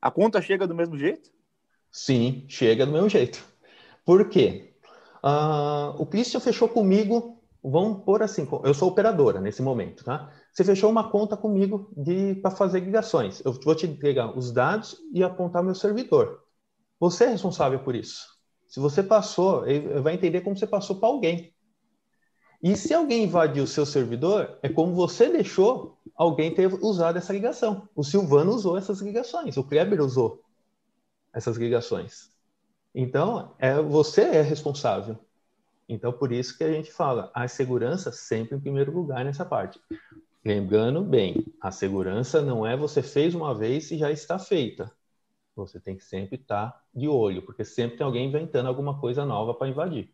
[0.00, 1.30] a conta chega do mesmo jeito?
[1.88, 3.40] Sim, chega do mesmo jeito.
[4.04, 4.74] Por quê?
[5.22, 10.32] Uh, o Christian fechou comigo, vamos pôr assim, eu sou operadora nesse momento, tá?
[10.52, 11.92] Você fechou uma conta comigo
[12.42, 13.40] para fazer ligações.
[13.44, 16.42] Eu vou te entregar os dados e apontar meu servidor.
[16.98, 18.26] Você é responsável por isso.
[18.66, 21.51] Se você passou, ele vai entender como você passou para alguém.
[22.62, 27.32] E se alguém invadir o seu servidor, é como você deixou alguém ter usado essa
[27.32, 27.88] ligação.
[27.94, 30.44] O Silvano usou essas ligações, o Kleber usou
[31.32, 32.30] essas ligações.
[32.94, 35.18] Então, é, você é responsável.
[35.88, 39.80] Então, por isso que a gente fala, a segurança sempre em primeiro lugar nessa parte.
[40.44, 44.90] Lembrando bem, a segurança não é você fez uma vez e já está feita.
[45.56, 49.52] Você tem que sempre estar de olho, porque sempre tem alguém inventando alguma coisa nova
[49.52, 50.12] para invadir.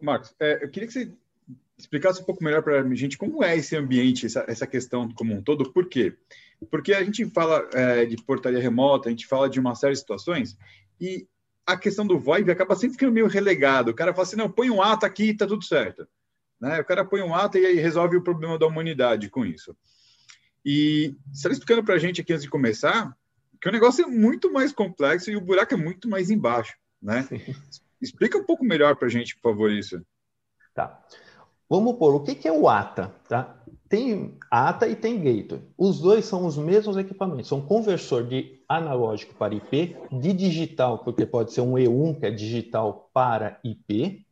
[0.00, 1.12] Marcos, é, eu queria que você
[1.82, 5.34] explicasse um pouco melhor para a gente como é esse ambiente, essa, essa, questão como
[5.34, 5.72] um todo.
[5.72, 6.16] Por quê?
[6.70, 9.98] Porque a gente fala é, de portaria remota, a gente fala de uma série de
[9.98, 10.56] situações
[11.00, 11.26] e
[11.66, 13.90] a questão do VoIP acaba sempre ficando meio relegado.
[13.90, 16.06] O cara fala assim, não, põe um ato aqui e tá tudo certo.
[16.60, 16.80] Né?
[16.80, 19.76] O cara põe um ato e aí resolve o problema da humanidade com isso.
[20.64, 23.16] E você está explicando para a gente aqui antes de começar
[23.60, 27.28] que o negócio é muito mais complexo e o buraco é muito mais embaixo, né?
[28.00, 30.04] Explica um pouco melhor para a gente, por favor, isso.
[30.74, 31.00] Tá.
[31.72, 33.10] Vamos pôr, o que, que é o ATA?
[33.26, 33.56] Tá?
[33.88, 35.62] Tem ATA e tem Gateway.
[35.78, 37.48] Os dois são os mesmos equipamentos.
[37.48, 42.30] São conversor de analógico para IP, de digital, porque pode ser um E1, que é
[42.30, 44.22] digital para IP.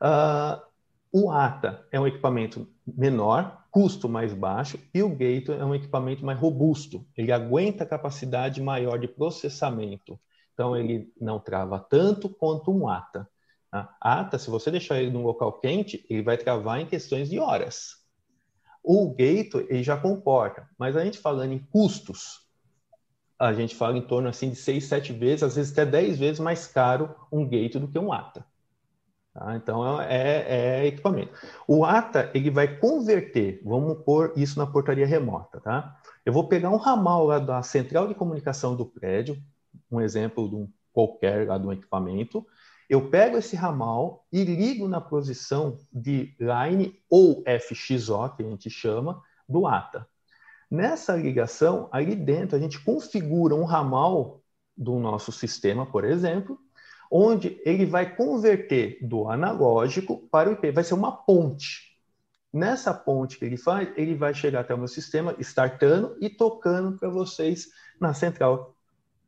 [0.00, 0.64] ah,
[1.12, 6.24] o ATA é um equipamento menor, custo mais baixo, e o Gateway é um equipamento
[6.24, 7.04] mais robusto.
[7.14, 10.18] Ele aguenta capacidade maior de processamento.
[10.54, 13.28] Então, ele não trava tanto quanto um ATA.
[13.72, 17.38] A ATA, se você deixar ele num local quente, ele vai travar em questões de
[17.38, 18.00] horas.
[18.82, 22.48] O Gateway ele já comporta, mas a gente falando em custos,
[23.38, 26.40] a gente fala em torno assim de 6, 7 vezes, às vezes até 10 vezes
[26.40, 28.44] mais caro um gate do que um ATA.
[29.32, 29.54] Tá?
[29.56, 31.32] Então é, é, equipamento.
[31.66, 35.96] O ATA ele vai converter, vamos pôr isso na portaria remota, tá?
[36.24, 39.40] Eu vou pegar um ramal lá da central de comunicação do prédio,
[39.90, 42.46] um exemplo de um qualquer lá do equipamento.
[42.90, 48.68] Eu pego esse ramal e ligo na posição de line ou FXO, que a gente
[48.68, 50.08] chama, do ATA.
[50.68, 54.42] Nessa ligação, ali dentro, a gente configura um ramal
[54.76, 56.58] do nosso sistema, por exemplo,
[57.08, 60.72] onde ele vai converter do analógico para o IP.
[60.72, 61.96] Vai ser uma ponte.
[62.52, 66.98] Nessa ponte que ele faz, ele vai chegar até o meu sistema, startando e tocando
[66.98, 67.68] para vocês
[68.00, 68.74] na central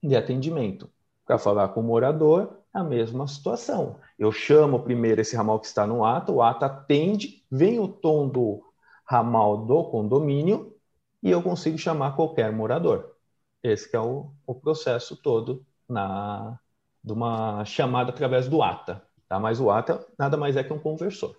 [0.03, 0.91] de atendimento.
[1.25, 4.01] Para falar com o morador, a mesma situação.
[4.19, 8.29] Eu chamo primeiro esse ramal que está no ato, o ato atende, vem o tom
[8.29, 8.63] do
[9.05, 10.75] ramal do condomínio,
[11.23, 13.15] e eu consigo chamar qualquer morador.
[13.63, 16.59] Esse é o, o processo todo na
[17.05, 19.03] de uma chamada através do ATA.
[19.29, 19.39] Tá?
[19.39, 21.37] Mas o ATA nada mais é que um conversor.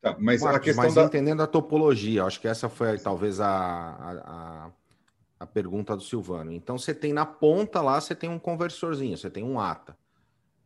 [0.00, 1.04] Tá, mas Marcos, a questão mas da...
[1.04, 4.70] entendendo a topologia, acho que essa foi talvez a, a,
[5.40, 6.52] a, pergunta do Silvano.
[6.52, 9.94] Então você tem na ponta lá, você tem um conversorzinho, você tem um ATA.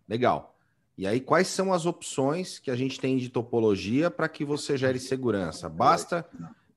[0.09, 0.55] Legal.
[0.97, 4.77] E aí, quais são as opções que a gente tem de topologia para que você
[4.77, 5.69] gere segurança?
[5.69, 6.25] Basta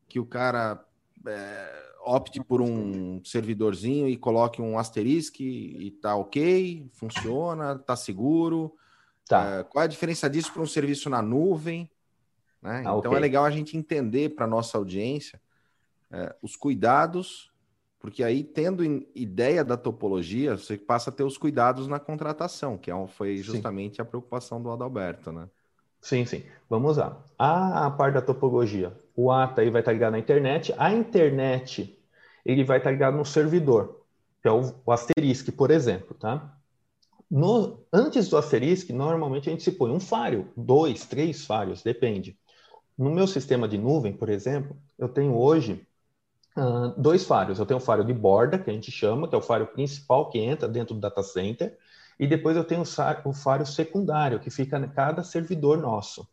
[0.08, 0.84] que o cara
[1.26, 8.76] é, opte por um servidorzinho e coloque um asterisco e, tá ok, funciona, tá seguro.
[9.28, 9.60] Tá.
[9.60, 11.90] É, qual é a diferença disso para um serviço na nuvem?
[12.62, 12.78] Né?
[12.78, 13.16] Ah, então okay.
[13.16, 15.40] é legal a gente entender para nossa audiência
[16.12, 17.52] é, os cuidados,
[18.08, 22.89] porque aí, tendo ideia da topologia, você passa a ter os cuidados na contratação, que
[22.89, 24.02] é, foi justamente sim.
[24.02, 25.50] a preocupação do Adalberto, né?
[26.00, 26.41] Sim, sim.
[26.70, 27.22] Vamos lá.
[27.38, 28.93] A, a parte da topologia.
[29.13, 30.74] O ATA aí vai estar ligado na internet.
[30.78, 32.00] A internet
[32.46, 34.06] ele vai estar ligado no servidor,
[34.41, 36.58] que é o, o asterisk, por exemplo, tá?
[37.30, 42.39] No, antes do asterisk, normalmente a gente se põe um faro, dois, três faros, depende.
[42.98, 45.86] No meu sistema de nuvem, por exemplo, eu tenho hoje
[46.98, 47.60] dois faros.
[47.60, 50.30] Eu tenho o faro de borda, que a gente chama, que é o faro principal
[50.30, 51.78] que entra dentro do data center,
[52.20, 56.28] e depois eu tenho o faro secundário, que fica em cada servidor nosso.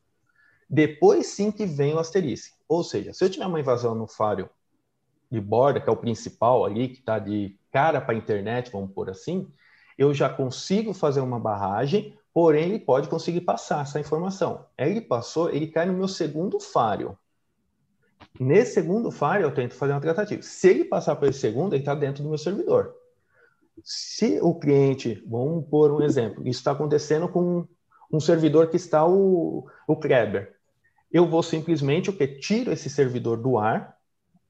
[0.69, 2.55] Depois sim que vem o asterisk.
[2.67, 4.49] Ou seja, se eu tiver uma invasão no faro
[5.31, 8.93] de borda, que é o principal ali, que está de cara para a internet, vamos
[8.93, 9.47] por assim,
[9.99, 14.67] eu já consigo fazer uma barragem, porém ele pode conseguir passar essa informação.
[14.79, 17.19] Ele passou, ele cai no meu segundo faro.
[18.39, 20.43] Nesse segundo faro, eu tento fazer uma tratativa.
[20.43, 22.95] Se ele passar para esse segundo, ele está dentro do meu servidor.
[23.83, 27.67] Se o cliente, vamos por um exemplo, isso está acontecendo com
[28.13, 30.55] um servidor que está o, o Kleber.
[31.13, 33.97] Eu vou simplesmente o que tiro esse servidor do ar,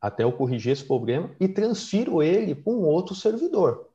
[0.00, 3.88] até eu corrigir esse problema e transfiro ele para um outro servidor.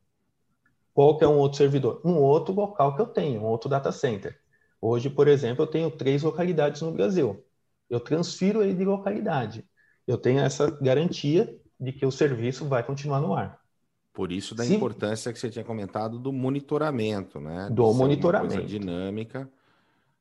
[0.93, 2.01] Qual que é um outro servidor?
[2.03, 4.39] Um outro local que eu tenho, um outro data center.
[4.81, 7.43] Hoje, por exemplo, eu tenho três localidades no Brasil.
[7.89, 9.68] Eu transfiro ele de localidade.
[10.09, 13.61] Eu tenho essa garantia de que o serviço vai continuar no ar.
[14.11, 14.77] Por isso da Sim.
[14.77, 17.69] importância que você tinha comentado do monitoramento, né?
[17.71, 18.65] Do monitoramento.
[18.65, 19.47] dinâmica.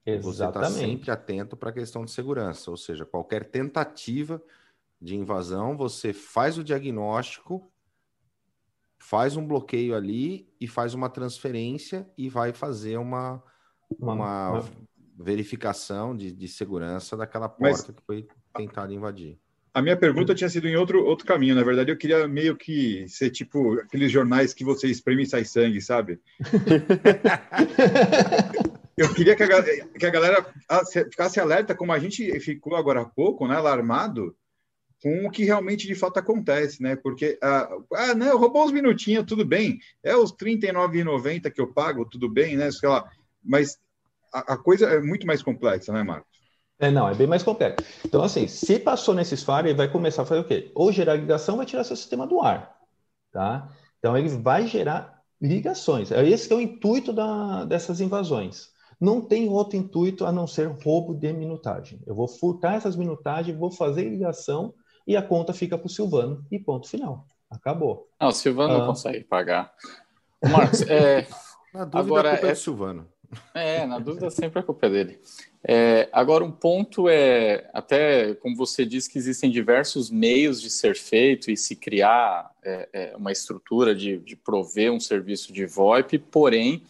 [0.04, 0.24] Exatamente.
[0.24, 4.42] Você está sempre atento para a questão de segurança, ou seja, qualquer tentativa
[5.00, 7.72] de invasão, você faz o diagnóstico,
[8.98, 13.42] faz um bloqueio ali e faz uma transferência e vai fazer uma,
[13.98, 14.64] uma, uma
[15.16, 17.96] verificação de, de segurança daquela porta Mas...
[17.96, 19.40] que foi tentada invadir.
[19.78, 21.54] A minha pergunta tinha sido em outro, outro caminho.
[21.54, 25.44] Na verdade, eu queria meio que ser tipo aqueles jornais que você espreme e sai
[25.44, 26.18] sangue, sabe?
[28.98, 29.62] eu queria que a,
[29.96, 30.44] que a galera
[31.08, 34.34] ficasse alerta, como a gente ficou agora há pouco, né, alarmado,
[35.00, 36.96] com o que realmente de fato acontece, né?
[36.96, 39.78] Porque, ah, ah não, roubou uns minutinhos, tudo bem.
[40.02, 42.68] É os R$ 39,90 que eu pago, tudo bem, né?
[42.72, 43.08] Sei lá.
[43.44, 43.78] Mas
[44.32, 46.27] a, a coisa é muito mais complexa, né, Marcos?
[46.78, 47.84] É, não, é bem mais complexo.
[48.04, 50.70] Então, assim, se passou nesses faros, ele vai começar a fazer o quê?
[50.74, 52.76] Ou gerar ligação, vai tirar seu sistema do ar,
[53.32, 53.68] tá?
[53.98, 56.12] Então, ele vai gerar ligações.
[56.12, 58.68] É esse que é o intuito da, dessas invasões.
[59.00, 62.00] Não tem outro intuito a não ser roubo de minutagem.
[62.06, 64.74] Eu vou furtar essas minutagens, vou fazer ligação
[65.06, 67.26] e a conta fica para o Silvano e ponto final.
[67.50, 68.08] Acabou.
[68.20, 68.78] Não, o Silvano ah.
[68.78, 69.72] não consegue pagar.
[70.42, 71.26] Marcos, é...
[71.72, 73.06] Na dúvida, agora, a culpa é, é Silvano.
[73.54, 75.20] É, na dúvida sempre a culpa é dele.
[75.62, 80.96] É, agora, um ponto é, até como você disse, que existem diversos meios de ser
[80.96, 86.18] feito e se criar é, é, uma estrutura de, de prover um serviço de VoIP,
[86.18, 86.82] porém,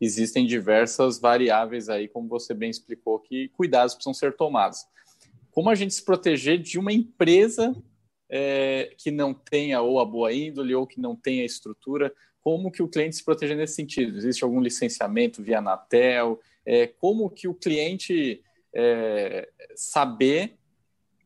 [0.00, 4.84] existem diversas variáveis aí, como você bem explicou, que cuidados precisam ser tomados.
[5.50, 7.74] Como a gente se proteger de uma empresa
[8.28, 12.12] é, que não tenha ou a boa índole ou que não tenha estrutura,
[12.46, 14.18] como que o cliente se protege nesse sentido?
[14.18, 16.40] Existe algum licenciamento via Anatel?
[16.64, 18.40] É, como que o cliente
[18.72, 20.56] é, saber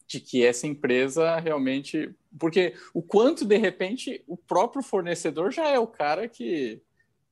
[0.07, 2.11] de que essa empresa realmente...
[2.39, 6.81] Porque o quanto, de repente, o próprio fornecedor já é o cara que,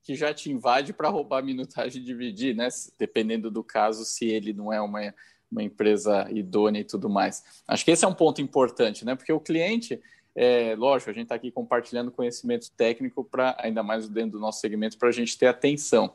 [0.03, 2.68] que já te invade para roubar a minutagem e dividir, né?
[2.98, 5.14] Dependendo do caso, se ele não é uma,
[5.51, 7.42] uma empresa idônea e tudo mais.
[7.66, 9.14] Acho que esse é um ponto importante, né?
[9.14, 9.98] Porque o cliente
[10.40, 14.61] é, lógico, a gente está aqui compartilhando conhecimento técnico para, ainda mais dentro do nosso
[14.61, 16.14] segmento, para a gente ter atenção.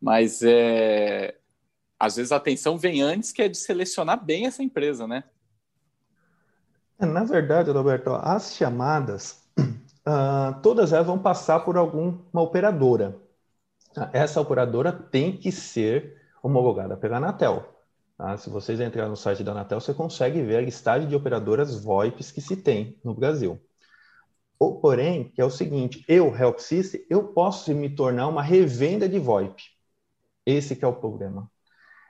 [0.00, 1.34] Mas é,
[2.00, 5.22] às vezes a atenção vem antes, que é de selecionar bem essa empresa, né?
[6.98, 13.20] É, na verdade, Roberto, as chamadas, uh, todas elas vão passar por alguma operadora.
[14.14, 17.77] Essa operadora tem que ser homologada pela Anatel.
[18.18, 18.36] Tá?
[18.36, 22.32] Se vocês entrarem no site da Anatel, você consegue ver a listagem de operadoras VoIPs
[22.32, 23.60] que se tem no Brasil.
[24.58, 26.58] O, porém, que é o seguinte, eu, Help
[27.08, 29.62] eu posso me tornar uma revenda de VoIP.
[30.44, 31.48] Esse que é o problema.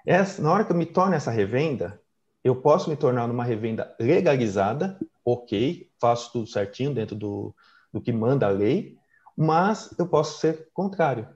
[0.06, 2.00] Essa, na hora que eu me torno essa revenda,
[2.42, 7.54] eu posso me tornar uma revenda legalizada, ok, faço tudo certinho dentro do,
[7.92, 8.96] do que manda a lei,
[9.36, 11.28] mas eu posso ser contrário.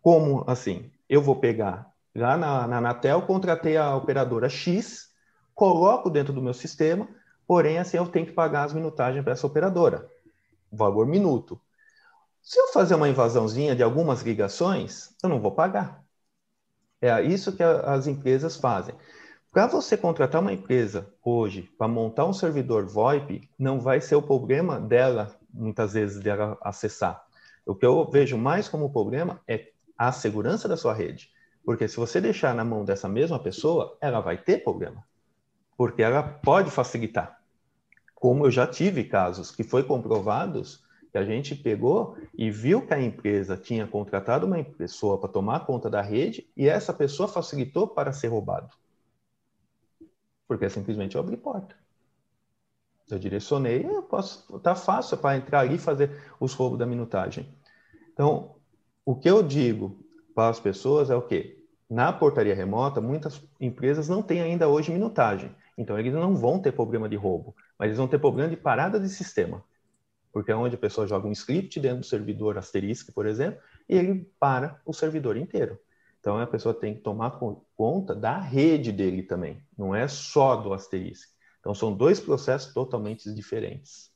[0.00, 0.90] Como assim?
[1.06, 5.10] Eu vou pegar Lá na, na Anatel, contratei a operadora X,
[5.54, 7.06] coloco dentro do meu sistema,
[7.46, 10.08] porém, assim, eu tenho que pagar as minutagens para essa operadora,
[10.72, 11.60] valor minuto.
[12.40, 16.02] Se eu fazer uma invasãozinha de algumas ligações, eu não vou pagar.
[17.02, 18.94] É isso que a, as empresas fazem.
[19.52, 24.22] Para você contratar uma empresa hoje para montar um servidor VoIP, não vai ser o
[24.22, 27.22] problema dela, muitas vezes, dela acessar.
[27.66, 31.35] O que eu vejo mais como problema é a segurança da sua rede.
[31.66, 35.04] Porque se você deixar na mão dessa mesma pessoa, ela vai ter problema.
[35.76, 37.42] Porque ela pode facilitar.
[38.14, 42.94] Como eu já tive casos que foi comprovados que a gente pegou e viu que
[42.94, 47.88] a empresa tinha contratado uma pessoa para tomar conta da rede e essa pessoa facilitou
[47.88, 48.72] para ser roubado.
[50.46, 51.74] Porque simplesmente eu abri porta.
[53.10, 57.52] Eu direcionei, eu posso, tá fácil para entrar ali e fazer os roubos da minutagem.
[58.12, 58.54] Então,
[59.04, 59.98] o que eu digo
[60.32, 61.56] para as pessoas é o quê?
[61.88, 65.54] Na portaria remota, muitas empresas não têm ainda hoje minutagem.
[65.78, 68.98] Então, eles não vão ter problema de roubo, mas eles vão ter problema de parada
[68.98, 69.62] de sistema.
[70.32, 73.96] Porque é onde a pessoa joga um script dentro do servidor Asterisk, por exemplo, e
[73.96, 75.78] ele para o servidor inteiro.
[76.18, 77.38] Então, a pessoa tem que tomar
[77.76, 81.28] conta da rede dele também, não é só do Asterisk.
[81.60, 84.10] Então, são dois processos totalmente diferentes.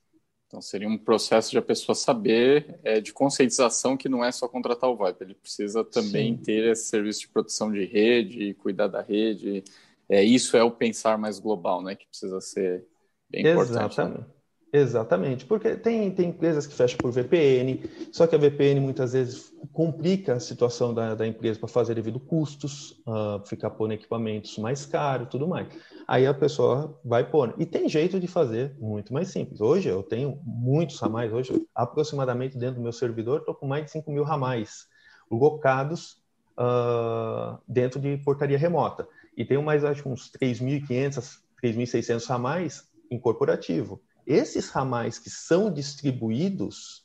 [0.51, 4.49] Então, seria um processo de a pessoa saber é, de conscientização que não é só
[4.49, 6.43] contratar o VoIP, ele precisa também Sim.
[6.43, 9.63] ter esse serviço de proteção de rede, cuidar da rede.
[10.09, 11.95] É, isso é o pensar mais global, né?
[11.95, 12.85] Que precisa ser
[13.31, 13.93] bem Exatamente.
[13.93, 14.19] importante.
[14.19, 14.40] Né?
[14.73, 19.53] Exatamente, porque tem, tem empresas que fecham por VPN, só que a VPN muitas vezes
[19.73, 24.87] complica a situação da, da empresa para fazer devido custos, uh, ficar pondo equipamentos mais
[24.87, 25.67] caros tudo mais.
[26.07, 27.53] Aí a pessoa vai pôr.
[27.59, 29.61] E tem jeito de fazer muito mais simples.
[29.61, 33.91] Hoje eu tenho muitos ramais, hoje aproximadamente dentro do meu servidor estou com mais de
[33.91, 34.87] 5 mil ramais
[35.29, 36.23] locados
[36.57, 39.09] uh, dentro de portaria remota.
[39.37, 44.01] E tenho mais, acho, uns 3.500, 3.600 ramais em corporativo.
[44.31, 47.05] Esses ramais que são distribuídos,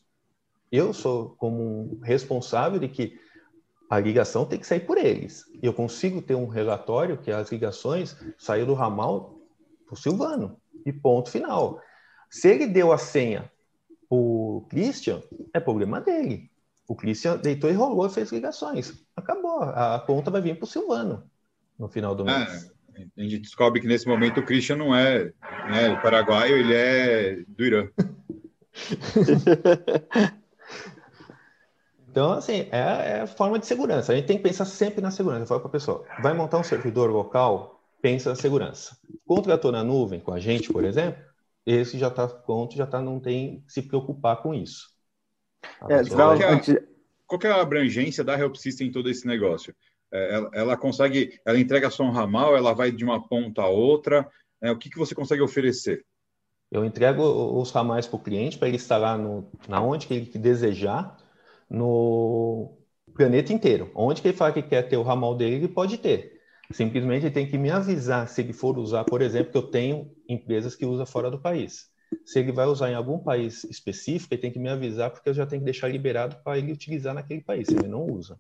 [0.72, 3.20] eu sou como responsável de que
[3.90, 5.44] a ligação tem que sair por eles.
[5.60, 9.40] Eu consigo ter um relatório que as ligações saíram do ramal
[9.88, 10.62] para o Silvano.
[10.86, 11.82] E ponto final.
[12.30, 13.52] Se ele deu a senha
[14.08, 15.20] para o Christian,
[15.52, 16.52] é problema dele.
[16.88, 19.04] O Christian deitou e rolou e fez ligações.
[19.16, 19.64] Acabou.
[19.64, 21.28] A conta vai vir para o Silvano
[21.80, 22.66] no final do é, mês.
[22.66, 22.75] É,
[23.18, 25.34] a gente descobre que nesse momento o Christian não é
[25.70, 27.88] né, paraguaio, ele é do Irã.
[32.16, 34.14] Então, assim, é, é forma de segurança.
[34.14, 35.44] A gente tem que pensar sempre na segurança.
[35.44, 38.98] Eu falo para a pessoa, vai montar um servidor local, pensa na segurança.
[39.28, 41.22] Contratou na nuvem com a gente, por exemplo,
[41.66, 44.88] esse já está pronto, já tá, não tem que se preocupar com isso.
[45.90, 46.62] É, qual, é a,
[47.28, 49.76] qual é a abrangência da Help System em todo esse negócio?
[50.16, 53.68] É, ela, ela, consegue, ela entrega só um ramal, ela vai de uma ponta a
[53.68, 54.26] outra.
[54.62, 56.06] É, o que, que você consegue oferecer?
[56.72, 57.22] Eu entrego
[57.60, 61.18] os ramais para o cliente para ele instalar no, na onde que ele desejar
[61.70, 62.78] no
[63.14, 63.92] planeta inteiro.
[63.94, 66.40] Onde que ele fala que quer ter o ramal dele, ele pode ter.
[66.72, 70.12] Simplesmente ele tem que me avisar se ele for usar, por exemplo, que eu tenho
[70.28, 71.90] empresas que usam fora do país.
[72.24, 75.34] Se ele vai usar em algum país específico, ele tem que me avisar, porque eu
[75.34, 78.40] já tenho que deixar liberado para ele utilizar naquele país, se ele não usa.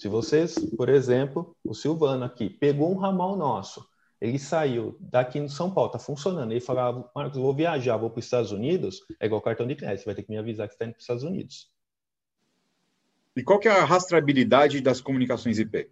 [0.00, 3.86] Se vocês, por exemplo, o Silvano aqui, pegou um ramal nosso,
[4.18, 8.20] ele saiu daqui no São Paulo, está funcionando, ele falava, Marcos, vou viajar, vou para
[8.20, 10.72] os Estados Unidos, é igual cartão de crédito, você vai ter que me avisar que
[10.72, 11.70] está indo para os Estados Unidos.
[13.36, 15.90] E qual que é a rastreabilidade das comunicações IP?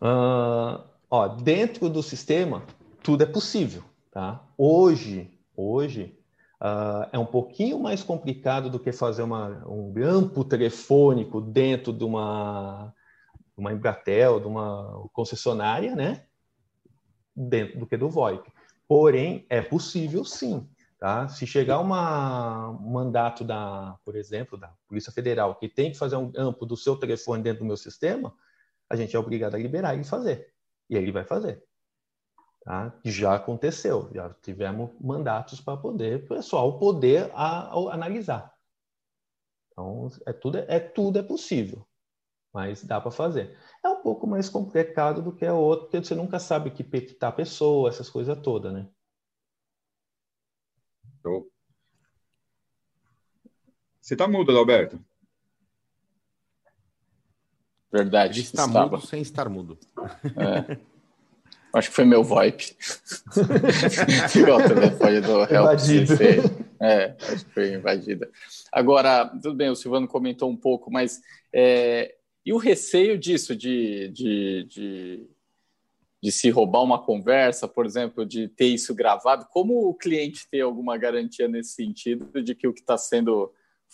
[0.00, 2.64] Uh, ah, ó, dentro do sistema,
[3.02, 3.82] tudo é possível.
[4.12, 4.46] Tá?
[4.56, 6.16] Hoje, hoje
[6.60, 12.04] uh, é um pouquinho mais complicado do que fazer uma, um grampo telefônico dentro de
[12.04, 12.94] uma,
[13.56, 16.24] uma Embratel, de uma concessionária, né?
[17.34, 18.52] Dentro do que do VoIP.
[18.86, 20.68] Porém, é possível sim.
[20.98, 21.28] Tá?
[21.28, 26.16] Se chegar uma, um mandato da, por exemplo, da Polícia Federal, que tem que fazer
[26.16, 28.32] um amplo do seu telefone dentro do meu sistema,
[28.88, 30.54] a gente é obrigado a liberar e fazer.
[30.88, 31.62] E ele vai fazer.
[32.64, 32.98] Tá?
[33.04, 38.54] Já aconteceu, já tivemos mandatos para poder, o pessoal poder a, a, analisar.
[39.70, 41.86] Então, é tudo, é tudo é possível,
[42.54, 43.54] mas dá para fazer.
[43.84, 47.28] É um pouco mais complicado do que a outra, porque você nunca sabe que está
[47.28, 48.88] a pessoa, essas coisas todas, né?
[51.20, 51.50] Show.
[54.00, 55.04] Você tá mudo, Alberto?
[57.92, 58.38] Verdade.
[58.38, 58.96] Ele está estava.
[58.96, 59.78] mudo sem estar mudo.
[60.34, 60.78] É.
[61.74, 62.76] Acho que foi meu VoIP.
[64.36, 65.78] Igual o telefone do Help
[66.80, 68.30] É, acho que foi invadida.
[68.72, 71.20] Agora, tudo bem, o Silvano comentou um pouco, mas
[71.52, 72.14] é,
[72.46, 75.26] e o receio disso, de, de, de
[76.24, 80.62] de se roubar uma conversa, por exemplo, de ter isso gravado, como o cliente tem
[80.62, 83.52] alguma garantia nesse sentido de que o que está sendo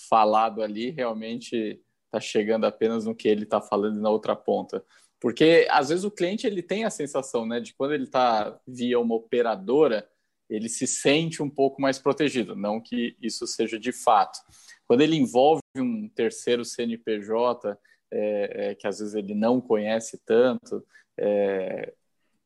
[0.09, 4.85] falado ali realmente está chegando apenas no que ele está falando na outra ponta?
[5.21, 8.99] Porque às vezes o cliente ele tem a sensação, né, de quando ele está via
[8.99, 10.09] uma operadora,
[10.49, 14.39] ele se sente um pouco mais protegido, não que isso seja de fato.
[14.87, 17.79] Quando ele envolve um terceiro CNPJ,
[18.11, 20.85] é, é, que às vezes ele não conhece tanto,
[21.17, 21.93] é,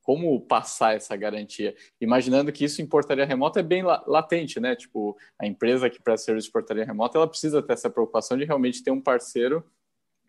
[0.02, 1.74] como passar essa garantia?
[1.98, 4.76] Imaginando que isso em portaria remota é bem latente, né?
[4.76, 8.44] Tipo, a empresa que presta serviço de portaria remota, ela precisa ter essa preocupação de
[8.44, 9.64] realmente ter um parceiro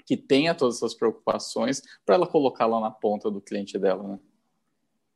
[0.05, 4.19] que tenha todas essas preocupações para ela colocar lá na ponta do cliente dela, né?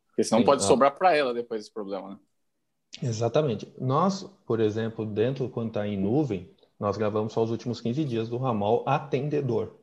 [0.07, 2.19] Porque senão Sim, pode sobrar para ela depois esse problema, né?
[3.01, 3.71] Exatamente.
[3.79, 8.29] Nós, por exemplo, dentro quando está em nuvem, nós gravamos só os últimos 15 dias
[8.29, 9.77] do ramal atendedor.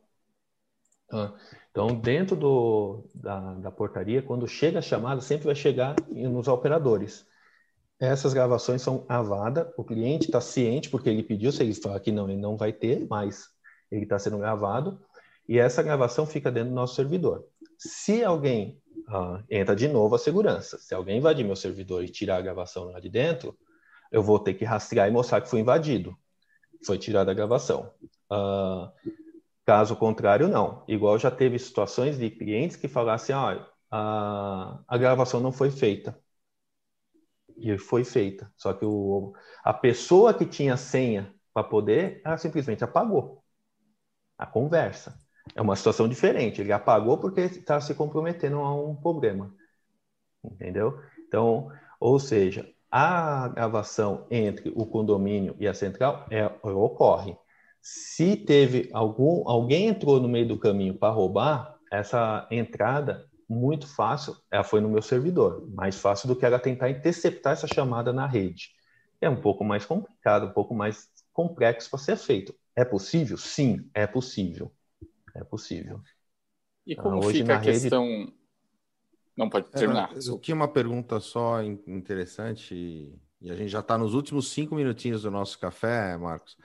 [1.07, 1.33] Tá?
[1.71, 7.25] Então, dentro do, da, da, portaria, quando chega a chamada, sempre vai chegar nos operadores.
[7.99, 12.11] Essas gravações são avada, o cliente está ciente, porque ele pediu, se ele falar que
[12.11, 13.49] não, ele não vai ter, mas
[13.91, 14.99] ele está sendo gravado,
[15.47, 17.45] e essa gravação fica dentro do nosso servidor.
[17.77, 22.37] Se alguém ah, entra de novo a segurança, se alguém invadir meu servidor e tirar
[22.37, 23.57] a gravação lá de dentro,
[24.11, 26.17] eu vou ter que rastrear e mostrar que foi invadido,
[26.85, 27.91] foi tirada a gravação.
[28.29, 28.91] Ah,
[29.67, 30.85] Caso contrário, não.
[30.87, 36.17] Igual já teve situações de clientes que falassem, ah, a, a gravação não foi feita.
[37.57, 38.49] E foi feita.
[38.55, 39.33] Só que o,
[39.63, 43.43] a pessoa que tinha senha para poder, ela simplesmente apagou
[44.37, 45.19] a conversa.
[45.55, 46.61] É uma situação diferente.
[46.61, 49.53] Ele apagou porque está se comprometendo a um problema.
[50.43, 50.99] Entendeu?
[51.27, 57.37] Então, ou seja, a gravação entre o condomínio e a central é, ocorre.
[57.81, 64.35] Se teve algum, alguém entrou no meio do caminho para roubar, essa entrada muito fácil,
[64.51, 68.27] ela foi no meu servidor, mais fácil do que ela tentar interceptar essa chamada na
[68.27, 68.71] rede.
[69.21, 72.53] É um pouco mais complicado, um pouco mais complexo para ser feito.
[72.77, 73.37] É possível?
[73.37, 74.71] Sim, é possível.
[75.35, 75.99] É possível.
[76.85, 77.81] E como Hoje, fica a rede...
[77.81, 78.31] questão
[79.35, 80.11] não, pode é, terminar.
[80.15, 82.73] É, aqui uma pergunta só interessante,
[83.41, 86.57] e a gente já está nos últimos cinco minutinhos do nosso café, Marcos.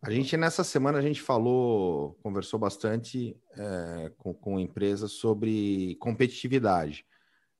[0.00, 7.04] A gente, nessa semana, a gente falou, conversou bastante é, com, com empresas sobre competitividade.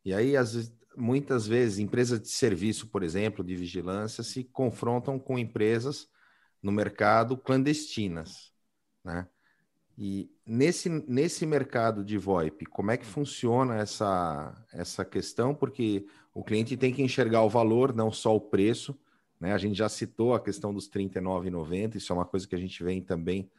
[0.05, 5.39] E aí, as, muitas vezes, empresas de serviço, por exemplo, de vigilância, se confrontam com
[5.39, 6.09] empresas
[6.63, 8.53] no mercado clandestinas,
[9.05, 9.27] né?
[10.01, 15.53] E nesse, nesse mercado de VoIP, como é que funciona essa, essa questão?
[15.53, 18.97] Porque o cliente tem que enxergar o valor, não só o preço.
[19.41, 19.53] Né?
[19.53, 22.59] A gente já citou a questão dos R$ 39,90, isso é uma coisa que a
[22.59, 23.51] gente vem também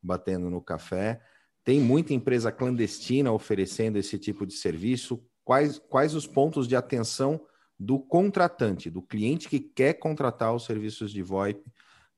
[0.00, 1.20] batendo no café.
[1.64, 5.20] Tem muita empresa clandestina oferecendo esse tipo de serviço.
[5.44, 7.40] Quais, quais os pontos de atenção
[7.76, 11.64] do contratante, do cliente que quer contratar os serviços de VoIP,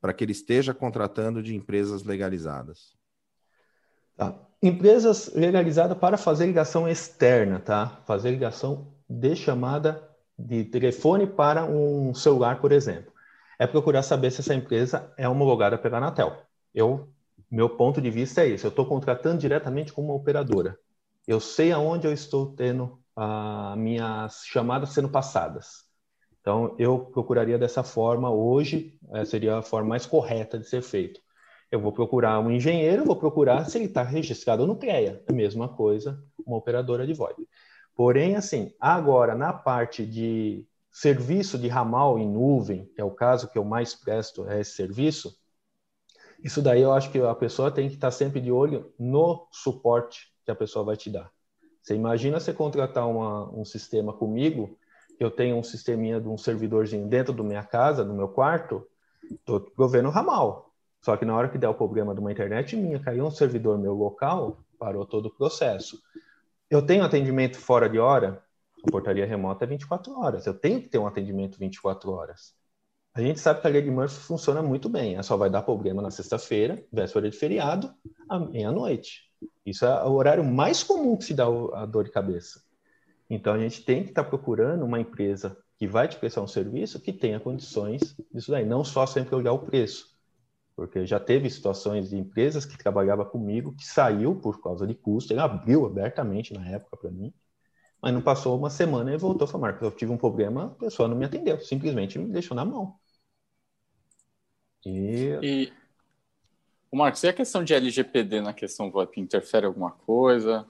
[0.02, 2.92] para que ele esteja contratando de empresas legalizadas?
[4.16, 4.34] Tá?
[4.60, 8.02] Empresas legalizadas para fazer ligação externa, tá?
[8.04, 13.12] Fazer ligação de chamada de telefone para um celular, por exemplo.
[13.60, 16.36] É procurar saber se essa empresa é homologada pela Anatel.
[16.74, 17.08] Eu,
[17.48, 18.64] meu ponto de vista é esse.
[18.64, 20.76] Eu estou contratando diretamente com uma operadora.
[21.28, 25.84] Eu sei aonde eu estou tendo as minhas chamadas sendo passadas.
[26.42, 31.20] Então, eu procuraria dessa forma hoje, eh, seria a forma mais correta de ser feito.
[31.70, 35.22] Eu vou procurar um engenheiro, vou procurar se ele está registrado no CREA.
[35.28, 37.48] A mesma coisa, uma operadora de VoIP.
[37.94, 43.48] Porém, assim, agora na parte de serviço de ramal em nuvem, que é o caso
[43.48, 45.34] que eu mais presto é esse serviço,
[46.42, 49.46] isso daí eu acho que a pessoa tem que estar tá sempre de olho no
[49.52, 51.30] suporte que a pessoa vai te dar.
[51.80, 54.76] Você imagina você contratar uma, um sistema comigo,
[55.18, 58.86] eu tenho um sisteminha de um servidorzinho dentro da minha casa, no meu quarto,
[59.30, 60.70] estou provendo ramal.
[61.00, 63.78] Só que na hora que der o problema de uma internet minha, caiu um servidor
[63.78, 66.00] meu local, parou todo o processo.
[66.70, 68.42] Eu tenho atendimento fora de hora,
[68.86, 70.46] a portaria remota é 24 horas.
[70.46, 72.54] Eu tenho que ter um atendimento 24 horas.
[73.14, 75.14] A gente sabe que a lei de Murphy funciona muito bem.
[75.14, 77.92] Ela só vai dar problema na sexta-feira, véspera de feriado,
[78.28, 79.30] à meia-noite.
[79.66, 81.44] Isso é o horário mais comum que se dá
[81.74, 82.62] a dor de cabeça.
[83.34, 87.00] Então a gente tem que estar procurando uma empresa que vai te prestar um serviço
[87.00, 90.06] que tenha condições disso daí, não só sempre olhar o preço.
[90.76, 95.32] Porque já teve situações de empresas que trabalhava comigo que saiu por causa de custo,
[95.32, 97.32] ele abriu abertamente na época para mim,
[98.02, 100.84] mas não passou uma semana e voltou e falou, Marcos, eu tive um problema, a
[100.84, 102.96] pessoa não me atendeu, simplesmente me deixou na mão.
[104.84, 105.38] E...
[105.42, 105.72] e...
[106.90, 110.66] O Marcos, e a questão de LGPD na questão VoIP interfere alguma coisa?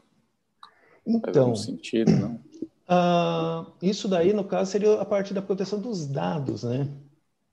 [1.04, 2.51] Então, Faz algum sentido, não?
[2.88, 6.88] Uh, isso daí, no caso, seria a parte da proteção dos dados, né?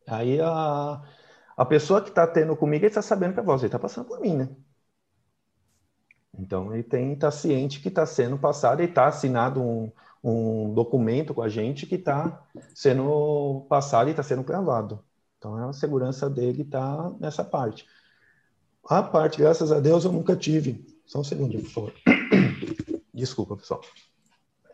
[0.07, 1.01] Aí a,
[1.55, 4.19] a pessoa que está tendo comigo, ele está sabendo que a voz está passando por
[4.19, 4.49] mim, né?
[6.37, 9.91] Então, ele tem tá ciente que está sendo passado e está assinado um,
[10.23, 15.03] um documento com a gente que está sendo passado e está sendo gravado.
[15.37, 17.85] Então, a segurança dele está nessa parte.
[18.89, 20.85] A parte, graças a Deus, eu nunca tive.
[21.05, 21.93] Só um segundinho, por favor.
[23.13, 23.81] Desculpa, pessoal.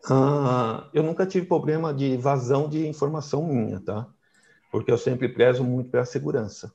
[0.10, 4.08] Ah, eu nunca tive problema de vazão de informação minha, tá?
[4.72, 6.74] porque eu sempre prezo muito pela segurança.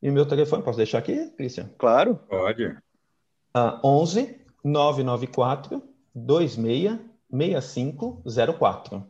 [0.03, 1.69] E o meu telefone, posso deixar aqui, Cristian?
[1.79, 2.17] Claro.
[2.29, 2.69] Pode.
[3.55, 5.83] Uh, 11 994
[6.15, 6.99] 26
[7.31, 9.07] 6504.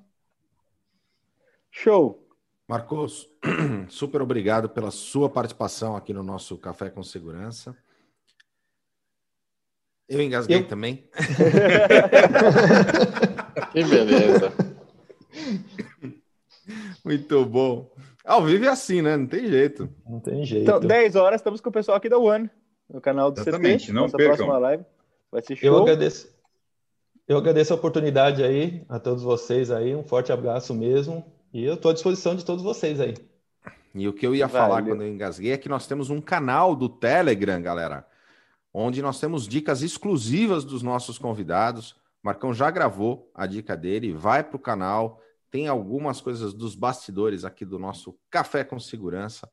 [1.70, 2.26] Show.
[2.68, 3.28] Marcos,
[3.88, 7.76] super obrigado pela sua participação aqui no nosso Café com Segurança.
[10.10, 11.04] Eu engasguei Eu- também.
[13.72, 14.52] Que beleza.
[17.04, 17.90] Muito bom.
[18.24, 19.16] Ao vivo é assim, né?
[19.16, 19.88] Não tem jeito.
[20.08, 20.62] Não tem jeito.
[20.64, 22.50] Então, 10 horas, estamos com o pessoal aqui da One,
[22.88, 23.92] no canal do Exatamente, CT.
[23.92, 24.36] não nossa percam.
[24.36, 24.84] próxima live.
[25.30, 25.82] Vai ser Eu show.
[25.82, 26.28] agradeço.
[27.28, 29.94] Eu agradeço a oportunidade aí, a todos vocês aí.
[29.94, 31.24] Um forte abraço mesmo.
[31.52, 33.14] E eu estou à disposição de todos vocês aí.
[33.94, 34.68] E o que eu ia Valeu.
[34.68, 38.04] falar quando eu engasguei é que nós temos um canal do Telegram, galera,
[38.72, 41.96] onde nós temos dicas exclusivas dos nossos convidados.
[42.22, 45.20] Marcão já gravou a dica dele, vai para o canal.
[45.50, 49.50] Tem algumas coisas dos bastidores aqui do nosso Café com Segurança.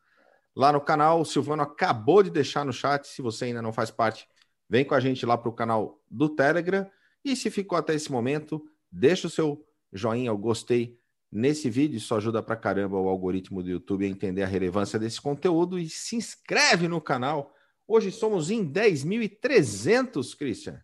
[0.55, 3.07] Lá no canal, o Silvano acabou de deixar no chat.
[3.07, 4.28] Se você ainda não faz parte,
[4.70, 6.89] vem com a gente lá para o canal do Telegram.
[7.24, 9.63] E se ficou até esse momento, deixa o seu
[9.93, 10.99] joinha, o gostei
[11.32, 11.97] nesse vídeo.
[11.97, 15.78] Isso ajuda pra caramba o algoritmo do YouTube a entender a relevância desse conteúdo.
[15.78, 17.53] E se inscreve no canal.
[17.88, 20.82] Hoje somos em 10.300, Christian.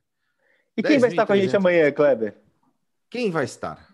[0.78, 1.12] E quem vai 10.300.
[1.12, 2.38] estar com a gente amanhã, Kleber?
[3.10, 3.94] Quem vai estar?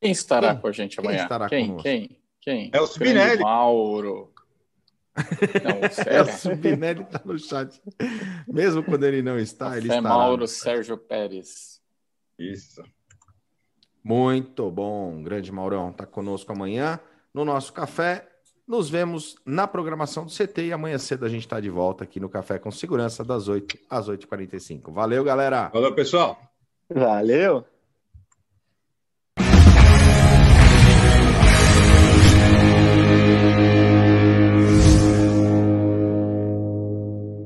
[0.00, 0.60] Quem estará Quem?
[0.60, 1.22] com a gente Quem amanhã?
[1.22, 1.66] estará quem?
[1.68, 1.82] conosco?
[1.84, 2.20] Quem?
[2.40, 2.70] Quem?
[2.74, 3.40] É o Spinelli.
[3.42, 4.32] Mauro.
[5.64, 6.32] Não, É, o sério.
[6.38, 7.80] Subinelli tá no chat.
[8.48, 10.02] Mesmo quando ele não está, ele está.
[10.02, 11.80] Mauro Sérgio Pérez.
[12.38, 12.82] Isso.
[14.02, 15.92] Muito bom, grande Maurão.
[15.92, 16.98] Tá conosco amanhã
[17.32, 18.28] no nosso café.
[18.66, 22.18] Nos vemos na programação do CT e amanhã cedo a gente está de volta aqui
[22.18, 24.90] no Café com Segurança, das 8 às 8h45.
[24.90, 25.68] Valeu, galera!
[25.68, 26.38] Valeu, pessoal.
[26.88, 27.64] Valeu.